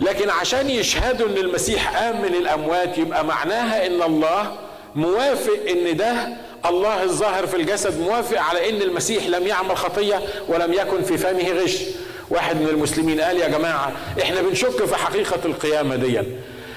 [0.00, 4.56] لكن عشان يشهدوا إن المسيح قام من الأموات يبقى معناها إن الله
[4.94, 6.14] موافق إن ده
[6.66, 11.50] الله الظاهر في الجسد موافق على إن المسيح لم يعمل خطية ولم يكن في فمه
[11.50, 11.78] غش
[12.30, 13.92] واحد من المسلمين قال يا جماعة
[14.22, 16.20] إحنا بنشك في حقيقة القيامة دي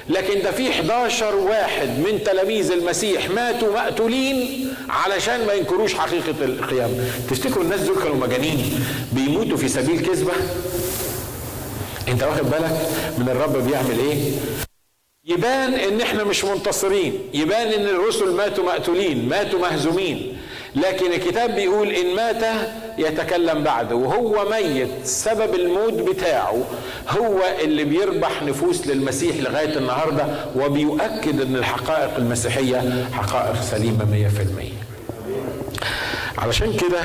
[0.09, 6.93] لكن ده في 11 واحد من تلاميذ المسيح ماتوا مقتولين علشان ما ينكروش حقيقة القيامة.
[7.29, 10.33] تفتكروا الناس دول كانوا مجانين بيموتوا في سبيل كذبة؟
[12.07, 12.87] انت واخد بالك
[13.17, 14.17] من الرب بيعمل إيه؟
[15.25, 20.37] يبان ان إحنا مش منتصرين يبان ان الرسل ماتوا مقتولين ماتوا مهزومين
[20.75, 22.43] لكن الكتاب بيقول إن مات
[22.97, 23.95] يتكلم بعده.
[23.95, 24.89] وهو ميت.
[25.03, 26.57] سبب الموت بتاعه
[27.09, 30.25] هو اللي بيربح نفوس للمسيح لغاية النهاردة
[30.55, 34.73] وبيؤكد إن الحقائق المسيحية حقائق سليمة مية في المية.
[36.37, 36.99] علشان كده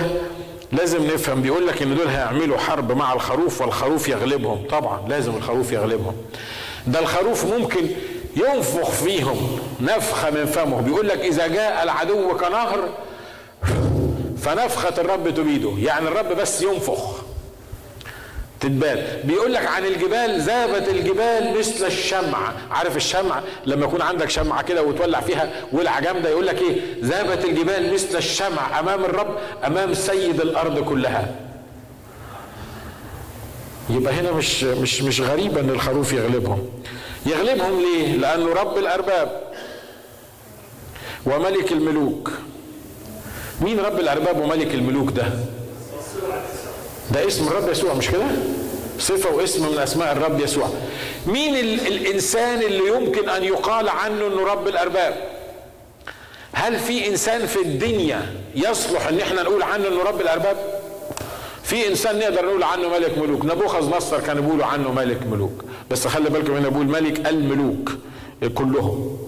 [0.72, 1.42] لازم نفهم.
[1.42, 4.66] بيقول لك إن دول هيعملوا حرب مع الخروف والخروف يغلبهم.
[4.70, 6.16] طبعا لازم الخروف يغلبهم.
[6.86, 7.86] ده الخروف ممكن
[8.36, 10.80] ينفخ فيهم نفخة من فمه.
[10.80, 12.88] بيقول لك إذا جاء العدو كنهر
[14.42, 15.72] فنفخة الرب تبيده.
[15.78, 17.18] يعني الرب بس ينفخ.
[18.60, 22.52] تتبان بيقول لك عن الجبال ذابت الجبال مثل الشمع.
[22.70, 27.44] عارف الشمع؟ لما يكون عندك شمعة كده وتولع فيها ولعة جامدة يقول لك إيه؟ ذابت
[27.44, 31.34] الجبال مثل الشمع أمام الرب أمام سيد الأرض كلها.
[33.90, 36.68] يبقى هنا مش مش مش غريب إن الخروف يغلبهم.
[37.26, 39.42] يغلبهم ليه؟ لأنه رب الأرباب
[41.26, 42.30] وملك الملوك.
[43.60, 45.24] مين رب الأرباب وملك الملوك ده؟
[47.10, 48.24] ده اسم الرب يسوع مش كده؟
[48.98, 50.68] صفة واسم من أسماء الرب يسوع.
[51.26, 55.14] مين ال الإنسان اللي يمكن أن يقال عنه إنه رب الأرباب؟
[56.52, 60.56] هل في إنسان في الدنيا يصلح إن إحنا نقول عنه إنه رب الأرباب؟
[61.62, 63.44] في إنسان نقدر نقول عنه ملك ملوك.
[63.44, 65.64] نبوخذ نصر كانوا بيقولوا عنه ملك ملوك.
[65.90, 67.92] بس خلي بالكم هنا بقول ملك الملوك
[68.54, 69.18] كلهم.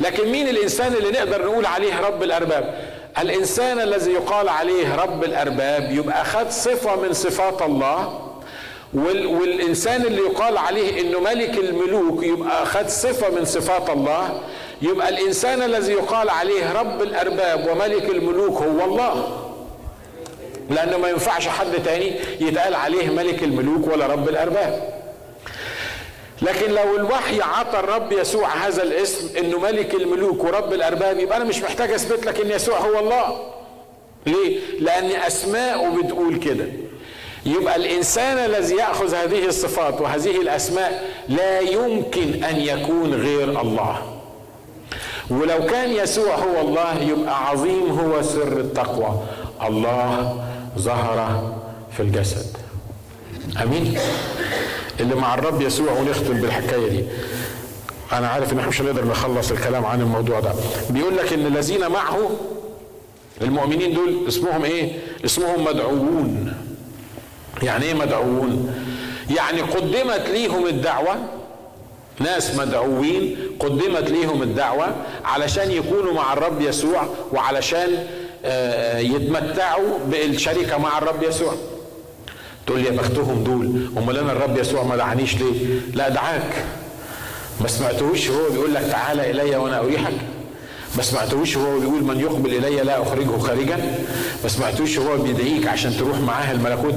[0.00, 5.92] لكن مين الإنسان اللي نقدر نقول عليه رب الأرباب؟ الإنسان الذي يقال عليه رب الأرباب
[5.92, 8.20] يبقى خد صفة من صفات الله
[8.94, 14.40] والإنسان اللي يقال عليه إنه ملك الملوك يبقى خد صفة من صفات الله
[14.82, 19.40] يبقى الإنسان الذي يقال عليه رب الأرباب وملك الملوك هو الله.
[20.70, 25.03] لأنه ما ينفعش حد تاني يتقال عليه ملك الملوك ولا رب الأرباب.
[26.42, 31.44] لكن لو الوحي عطى الرب يسوع هذا الاسم انه ملك الملوك ورب الارباب يبقى أنا
[31.44, 33.50] مش محتاج اثبت لك ان يسوع هو الله.
[34.26, 36.66] ليه؟ لأن اسماءه بتقول كده.
[37.46, 44.20] يبقى الانسان الذي ياخذ هذه الصفات وهذه الاسماء لا يمكن ان يكون غير الله.
[45.30, 49.22] ولو كان يسوع هو الله يبقى عظيم هو سر التقوى.
[49.66, 50.40] الله
[50.78, 51.52] ظهر
[51.96, 52.56] في الجسد.
[53.62, 53.98] آمين.
[55.00, 57.04] اللي مع الرب يسوع ونختم بالحكاية دي.
[58.12, 60.52] أنا عارف إن إحنا مش هنقدر نخلص الكلام عن الموضوع ده.
[60.90, 62.30] بيقول لك إن الذين معه
[63.42, 64.92] المؤمنين دول اسمهم إيه؟
[65.24, 66.52] اسمهم مدعوون.
[67.62, 68.74] يعني إيه مدعوون؟
[69.36, 71.16] يعني قدمت ليهم الدعوة.
[72.20, 74.86] ناس مدعوين قدمت ليهم الدعوة
[75.24, 78.06] علشان يكونوا مع الرب يسوع وعلشان
[78.96, 81.54] يتمتعوا بالشركة مع الرب يسوع.
[82.66, 86.64] تقول لي يا بختهم دول أمال أنا الرب يسوع ما دعانيش ليه؟ لا دعاك.
[87.60, 90.12] ما سمعتهوش هو بيقول لك تعالى إلي وأنا أريحك.
[90.96, 93.76] ما سمعتهوش هو بيقول من يقبل إلي لا أخرجه خارجا.
[94.42, 96.94] ما سمعتوش هو بيدعيك عشان تروح معاه الملكوت.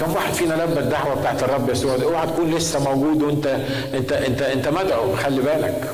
[0.00, 3.46] كم واحد فينا لبى الدعوة بتاعت الرب يسوع اوعى تكون لسه موجود وانت
[3.94, 5.90] انت انت انت مدعو خلي بالك.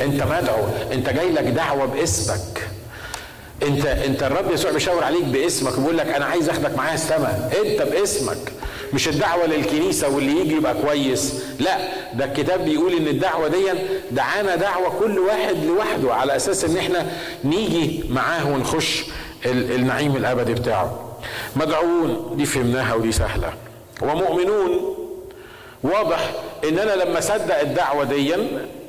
[0.00, 2.67] انت مدعو انت جاي لك دعوة باسمك.
[3.62, 7.52] انت انت الرب يسوع بيشاور عليك باسمك وبيقول لك أنا عايز اخدك معايا السماء.
[7.66, 8.52] انت باسمك.
[8.94, 11.34] مش الدعوة للكنيسة واللي يجي يبقى كويس.
[11.60, 11.78] لا
[12.14, 13.64] ده الكتاب بيقول إن الدعوة دي
[14.10, 17.06] دعانا دعوة كل واحد لوحده على أساس إن إحنا
[17.44, 19.04] نيجي معاه ونخش
[19.46, 21.14] النعيم الأبدي بتاعه.
[21.56, 23.52] مدعوون دي فهمناها ودي سهلة.
[24.02, 24.94] ومؤمنون
[25.82, 26.30] واضح
[26.68, 28.34] إن أنا لما أصدق الدعوة دي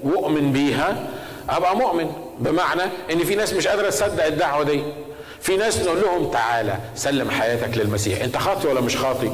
[0.04, 1.04] وأؤمن بيها
[1.50, 2.12] أبقى مؤمن.
[2.40, 2.82] بمعنى
[3.14, 4.84] إن في ناس مش قادرة تصدق الدعوة دي.
[5.42, 8.22] في ناس نقول لهم تعالى سلم حياتك للمسيح.
[8.22, 9.32] أنت خاطي ولا مش خاطي؟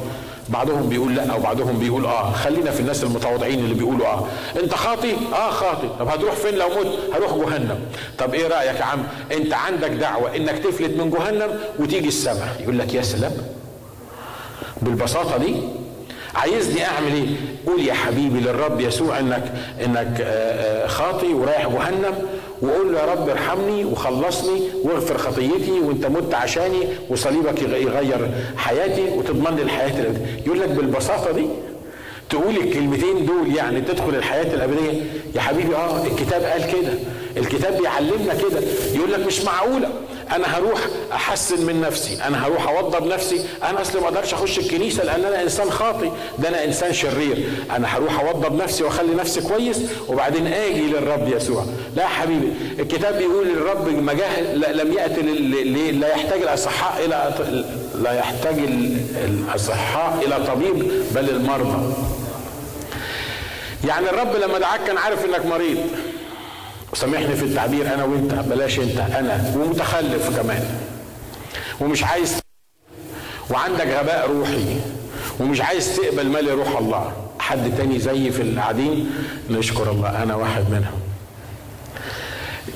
[0.48, 2.32] بعضهم بيقول لا وبعضهم بيقول آه.
[2.32, 4.26] خلينا في الناس المتواضعين اللي بيقولوا آه.
[4.62, 5.88] أنت خاطي؟ آه خاطي.
[5.98, 7.78] طب هتروح فين لو مت؟ هروح جهنم.
[8.18, 9.02] طب إيه رأيك يا عم؟
[9.32, 12.56] أنت عندك دعوة إنك تفلت من جهنم وتيجي السماء.
[12.60, 13.32] يقول لك يا سلام.
[14.82, 15.54] بالبساطة دي
[16.34, 17.26] عايزني أعمل إيه؟
[17.66, 19.52] قول يا حبيبي للرب يسوع انك
[19.84, 20.26] إنك
[20.86, 22.14] خاطي ورايح جهنم.
[22.62, 26.78] وقول له يا رب ارحمني وخلصني واغفر خطيتي وانت مت عشاني
[27.10, 31.46] وصليبك يغير حياتي وتضمن لي الحياة الابديه يقول لك بالبساطة دي
[32.30, 35.02] تقول الكلمتين دول يعني تدخل الحياة الأبدية.
[35.34, 36.92] يا حبيبي آه الكتاب قال كده.
[37.36, 38.60] الكتاب بيعلمنا كده.
[38.94, 39.88] يقول لك مش معقولة.
[40.32, 40.80] أنا هروح
[41.12, 42.18] أحسن من نفسي.
[42.26, 43.40] أنا هروح أوضب نفسي.
[43.62, 47.48] أنا أصلا ما أقدرش أخش الكنيسة لأن أنا إنسان خاطي ده أنا إنسان شرير.
[47.76, 51.64] أنا هروح أوضب نفسي وأخلي نفسي كويس وبعدين آجي للرب يسوع.
[51.96, 52.52] لا يا حبيبي.
[52.78, 55.20] الكتاب بيقول الرب مجاه لم يأتي
[55.92, 57.34] لا يحتاج الأصحاء إلى
[58.02, 58.58] لا يحتاج
[59.24, 61.94] الأصحاء إلى طبيب بل المرضى.
[63.88, 65.78] يعني الرب لما دعاك كان عارف إنك مريض.
[66.94, 68.32] سامحني في التعبير أنا وأنت.
[68.34, 70.64] بلاش أنت أنا ومتخلف كمان.
[71.80, 72.40] ومش عايز
[73.50, 74.76] وعندك غباء روحي.
[75.40, 77.12] ومش عايز تقبل مال روح الله.
[77.38, 79.10] حد تاني زيي في القاعدين
[79.50, 80.22] نشكر الله.
[80.22, 81.00] أنا واحد منهم.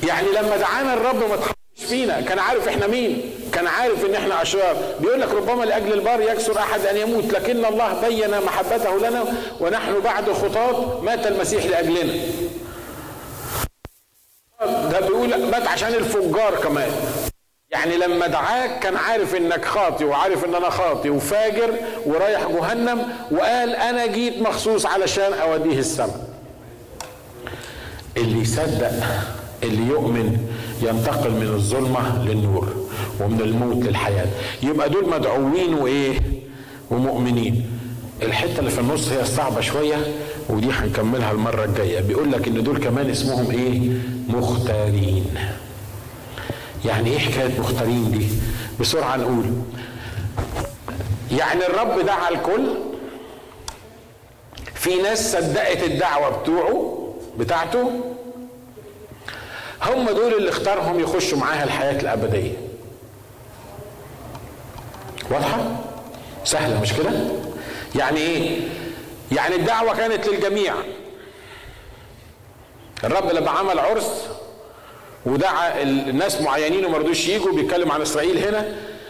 [0.08, 2.20] يعني لما دعانا الرب ما تخافش فينا.
[2.20, 3.22] كان عارف إحنا مين.
[3.52, 4.76] كان عارف إن إحنا أشرار.
[5.00, 7.24] بيقول لك ربما لأجل البار يكسر أحد أن يموت.
[7.32, 9.24] لكن الله بين محبته لنا
[9.60, 12.12] ونحن بعد خطاة مات المسيح لأجلنا.
[14.66, 16.90] ده بيقول مات عشان الفجار كمان.
[17.70, 21.74] يعني لما دعاك كان عارف إنك خاطي وعارف إن أنا خاطي وفاجر
[22.06, 26.28] ورايح جهنم وقال أنا جيت مخصوص علشان أوديه السماء.
[28.16, 28.90] اللي يصدق
[29.62, 30.38] اللي يؤمن
[30.82, 32.86] ينتقل من الظلمة للنور
[33.20, 34.26] ومن الموت للحياة.
[34.62, 36.20] يبقى دول مدعوين وإيه؟
[36.90, 37.70] ومؤمنين.
[38.22, 39.96] الحتة اللي في النص هي صعبة شوية.
[40.50, 42.00] ودي هنكملها المرة الجاية.
[42.00, 43.90] بيقول لك إن دول كمان اسمهم إيه؟
[44.28, 45.34] مختارين.
[46.84, 48.26] يعني إيه حكاية مختارين دي؟
[48.80, 49.44] بسرعة نقول.
[51.32, 52.74] يعني الرب دعا الكل.
[54.74, 57.06] في ناس صدقت الدعوة بتوعه
[57.38, 57.90] بتاعته.
[59.82, 62.52] هم دول اللي اختارهم يخشوا معاها الحياة الأبدية.
[65.30, 65.58] واضحة؟
[66.44, 67.10] سهلة مش كده؟
[67.94, 68.60] يعني إيه؟
[69.32, 70.74] يعني الدعوة كانت للجميع.
[73.04, 74.26] الرب لما عمل عرس
[75.26, 78.64] ودعا الناس معينين وما رضوش يجوا بيتكلم عن إسرائيل هنا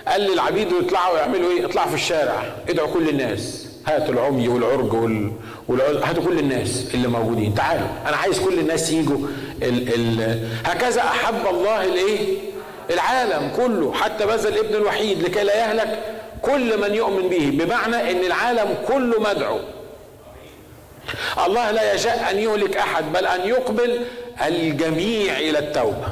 [0.09, 3.67] قال للعبيد يطلعوا يعملوا إيه؟ اطلعوا في الشارع ادعوا كل الناس.
[3.87, 5.33] هاتوا العمي والعرج وال...
[5.69, 5.97] والعز...
[5.97, 7.55] هاتوا كل الناس اللي موجودين.
[7.55, 9.19] تعالوا أنا عايز كل الناس يجوا
[9.63, 9.95] ال...
[9.95, 10.49] ال...
[10.65, 12.39] هكذا أحب الله الإيه؟
[12.91, 15.99] العالم كله حتى بذل الابن الوحيد لكي لا يهلك
[16.43, 17.65] كل من يؤمن به.
[17.65, 19.59] بمعنى إن العالم كله مدعو.
[21.47, 24.05] الله لا يشاء أن يهلك أحد بل أن يقبل
[24.47, 26.09] الجميع إلى التوبة.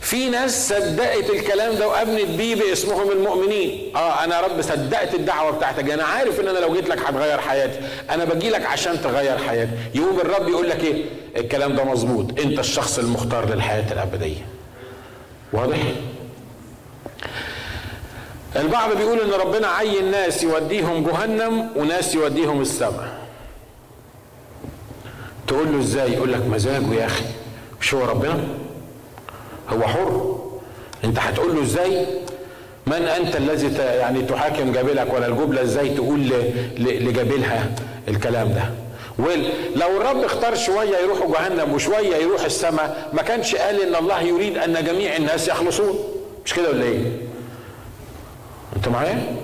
[0.00, 3.96] في ناس صدقت الكلام ده وامنت بيه باسمهم المؤمنين.
[3.96, 5.90] آه أنا يا رب صدقت الدعوة بتاعتك.
[5.90, 7.80] أنا عارف إن أنا لو جيت لك هتغير حياتي.
[8.10, 9.70] أنا باجي لك عشان تغير حياتي.
[9.94, 11.04] يقوم الرب يقول لك إيه؟
[11.36, 12.40] الكلام ده مظبوط.
[12.40, 14.46] أنت الشخص المختار للحياة الأبدية.
[15.52, 15.78] واضح؟
[18.56, 23.18] البعض بيقول إن ربنا عين ناس يوديهم جهنم وناس يوديهم السماء.
[25.46, 27.24] تقول له إزاي؟ يقول لك مزاجه يا أخي
[27.80, 28.44] مش هو ربنا؟
[29.70, 30.38] هو حر.
[31.04, 32.06] أنت هتقول له إزاي؟
[32.86, 36.20] من أنت الذي يعني تحاكم جابلك ولا الجبلة؟ إزاي تقول
[36.78, 37.70] لجابلها
[38.08, 38.70] الكلام ده؟
[39.18, 44.58] ولو الرب اختار شوية يروحوا جهنم وشوية يروح السماء ما كانش قال إن الله يريد
[44.58, 45.98] أن جميع الناس يخلصون؟
[46.44, 47.02] مش كده ولا إيه؟
[48.76, 49.36] انت معايا؟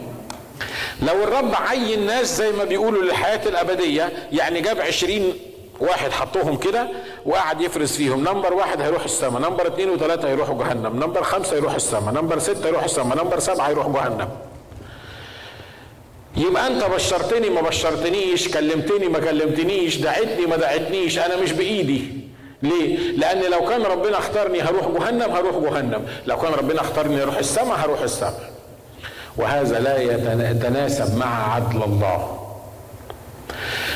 [1.03, 5.35] لو الرب عين ناس زي ما بيقولوا للحياة الأبدية يعني جاب عشرين
[5.81, 6.89] واحد حطوهم كده
[7.27, 8.21] وقعد يفرز فيهم.
[8.21, 12.69] number واحد هيروح السماء number اثنين وثلاثة هيروحوا جهنم number خمسة يروح السماء number ستة
[12.69, 14.29] يروح السماء number سبعة يروح جهنم.
[16.37, 22.03] يبقى انت بشرتني ما بشرتنيش كلمتني ما كلمتنيش دعتني ما دعتنيش أنا مش بإيدي.
[22.63, 27.37] ليه؟ لأن لو كان ربنا اختارني هروح جهنم هروح جهنم، لو كان ربنا اختارني أروح
[27.37, 28.51] السماء هروح السماء.
[29.37, 30.03] وهذا لا
[30.51, 32.37] يتناسب مع عدل الله.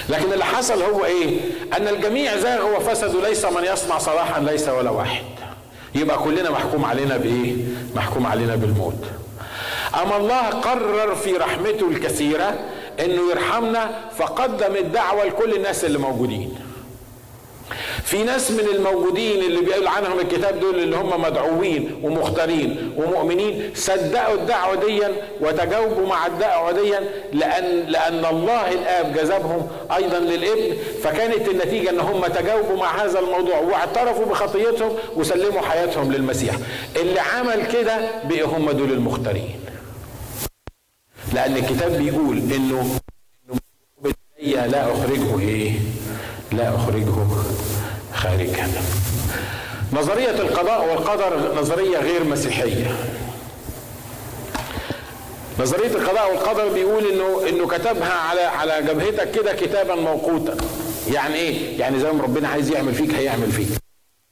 [0.08, 1.40] لكن اللي حصل هو إيه؟
[1.76, 5.24] أن الجميع زاغوا وفسدوا ليس من يصنع صلاحا ليس ولا واحد.
[5.94, 7.54] يبقى كلنا محكوم علينا بإيه؟
[7.96, 9.04] محكوم علينا بالموت.
[10.02, 12.54] أما الله قرر في رحمته الكثيرة
[13.00, 16.54] إنه يرحمنا فقدم الدعوة لكل الناس اللي موجودين.
[18.04, 24.34] في ناس من الموجودين اللي بيقول عنهم الكتاب دول اللي هم مدعوين ومختارين ومؤمنين صدقوا
[24.34, 25.02] الدعوة دي
[25.40, 26.94] وتجاوبوا مع الدعوة دي
[27.32, 30.76] لأن لأن الله الآب جذبهم أيضا للإبن.
[31.02, 36.54] فكانت النتيجة أن هم تجاوبوا مع هذا الموضوع واعترفوا بخطيتهم وسلموا حياتهم للمسيح.
[36.96, 39.60] اللي عمل كده بقى هم دول المختارين.
[41.34, 42.98] لأن الكتاب بيقول إنه
[44.66, 45.72] لا أخرجه إيه؟
[46.52, 47.12] لا أخرجه
[48.14, 48.68] خارجا.
[49.92, 52.96] نظرية القضاء والقدر نظرية غير مسيحية.
[55.60, 60.56] نظرية القضاء والقدر بيقول إنه إنه كتبها على على جبهتك كده كتابا موقوتا.
[61.12, 63.83] يعني إيه؟ يعني زي ما ربنا عايز يعمل فيك هيعمل فيك.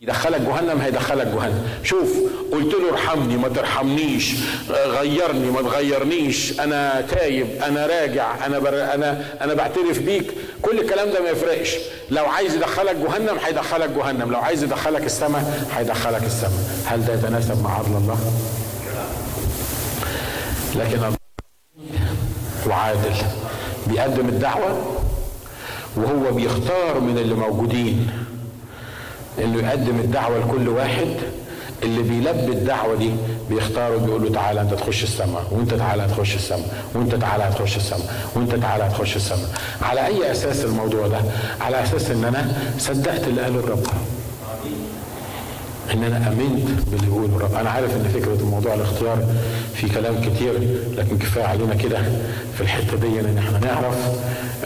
[0.03, 1.68] يدخلك جهنم هيدخلك جهنم.
[1.82, 2.09] شوف
[2.53, 4.34] قلت له ارحمني ما ترحمنيش.
[4.70, 6.61] غيرني ما تغيرنيش.
[6.61, 8.84] أنا تايب أنا راجع أنا بر...
[8.94, 10.32] أنا أنا بعترف بيك.
[10.62, 11.76] كل الكلام ده ما يفرقش.
[12.11, 14.32] لو عايز يدخلك جهنم هيدخلك جهنم.
[14.32, 16.82] لو عايز يدخلك السماء هيدخلك السماء.
[16.86, 18.18] هل ده يتناسب مع عدل الله؟
[20.76, 20.98] لكن
[22.68, 23.14] وعادل
[23.86, 24.96] بيقدم الدعوة
[25.96, 28.11] وهو بيختار من اللي موجودين.
[29.39, 31.07] انه يقدم الدعوة لكل واحد.
[31.83, 33.11] اللي بيلبي الدعوة دي
[33.51, 38.14] بيختاره بيقول له تعالى انت تخش السماء وانت تعالى هتخش السماء وانت تعالى هتخش السماء
[38.35, 39.49] وانت تعالى هتخش السماء
[39.83, 41.18] على أي أساس الموضوع ده؟
[41.61, 43.87] على أساس إن أنا صدقت اللي قاله الرب.
[45.95, 47.55] إن أنا آمنت باللي بيقوله الرب.
[47.55, 49.18] أنا عارف إن فكرة الموضوع الاختيار
[49.74, 50.53] في كلام كتير
[50.97, 51.99] لكن كفاية علينا كده
[52.55, 53.97] في الحتة دي إن إحنا نعرف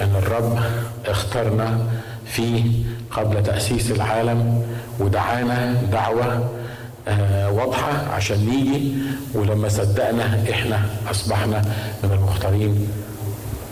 [0.01, 0.59] إن الرب
[1.07, 1.79] اختارنا
[2.27, 2.65] فيه
[3.17, 4.63] قبل تأسيس العالم
[5.01, 6.51] ودعانا دعوة
[7.09, 8.93] آه واضحة عشان نيجي.
[9.35, 11.63] ولما صدقنا إحنا أصبحنا
[12.05, 12.89] من المختارين.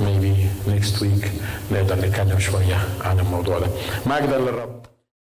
[0.01, 0.35] Maybe
[0.71, 1.27] next week
[1.73, 3.67] نقدر نتكلم شوية عن الموضوع ده.
[4.07, 4.84] مجدا للرب.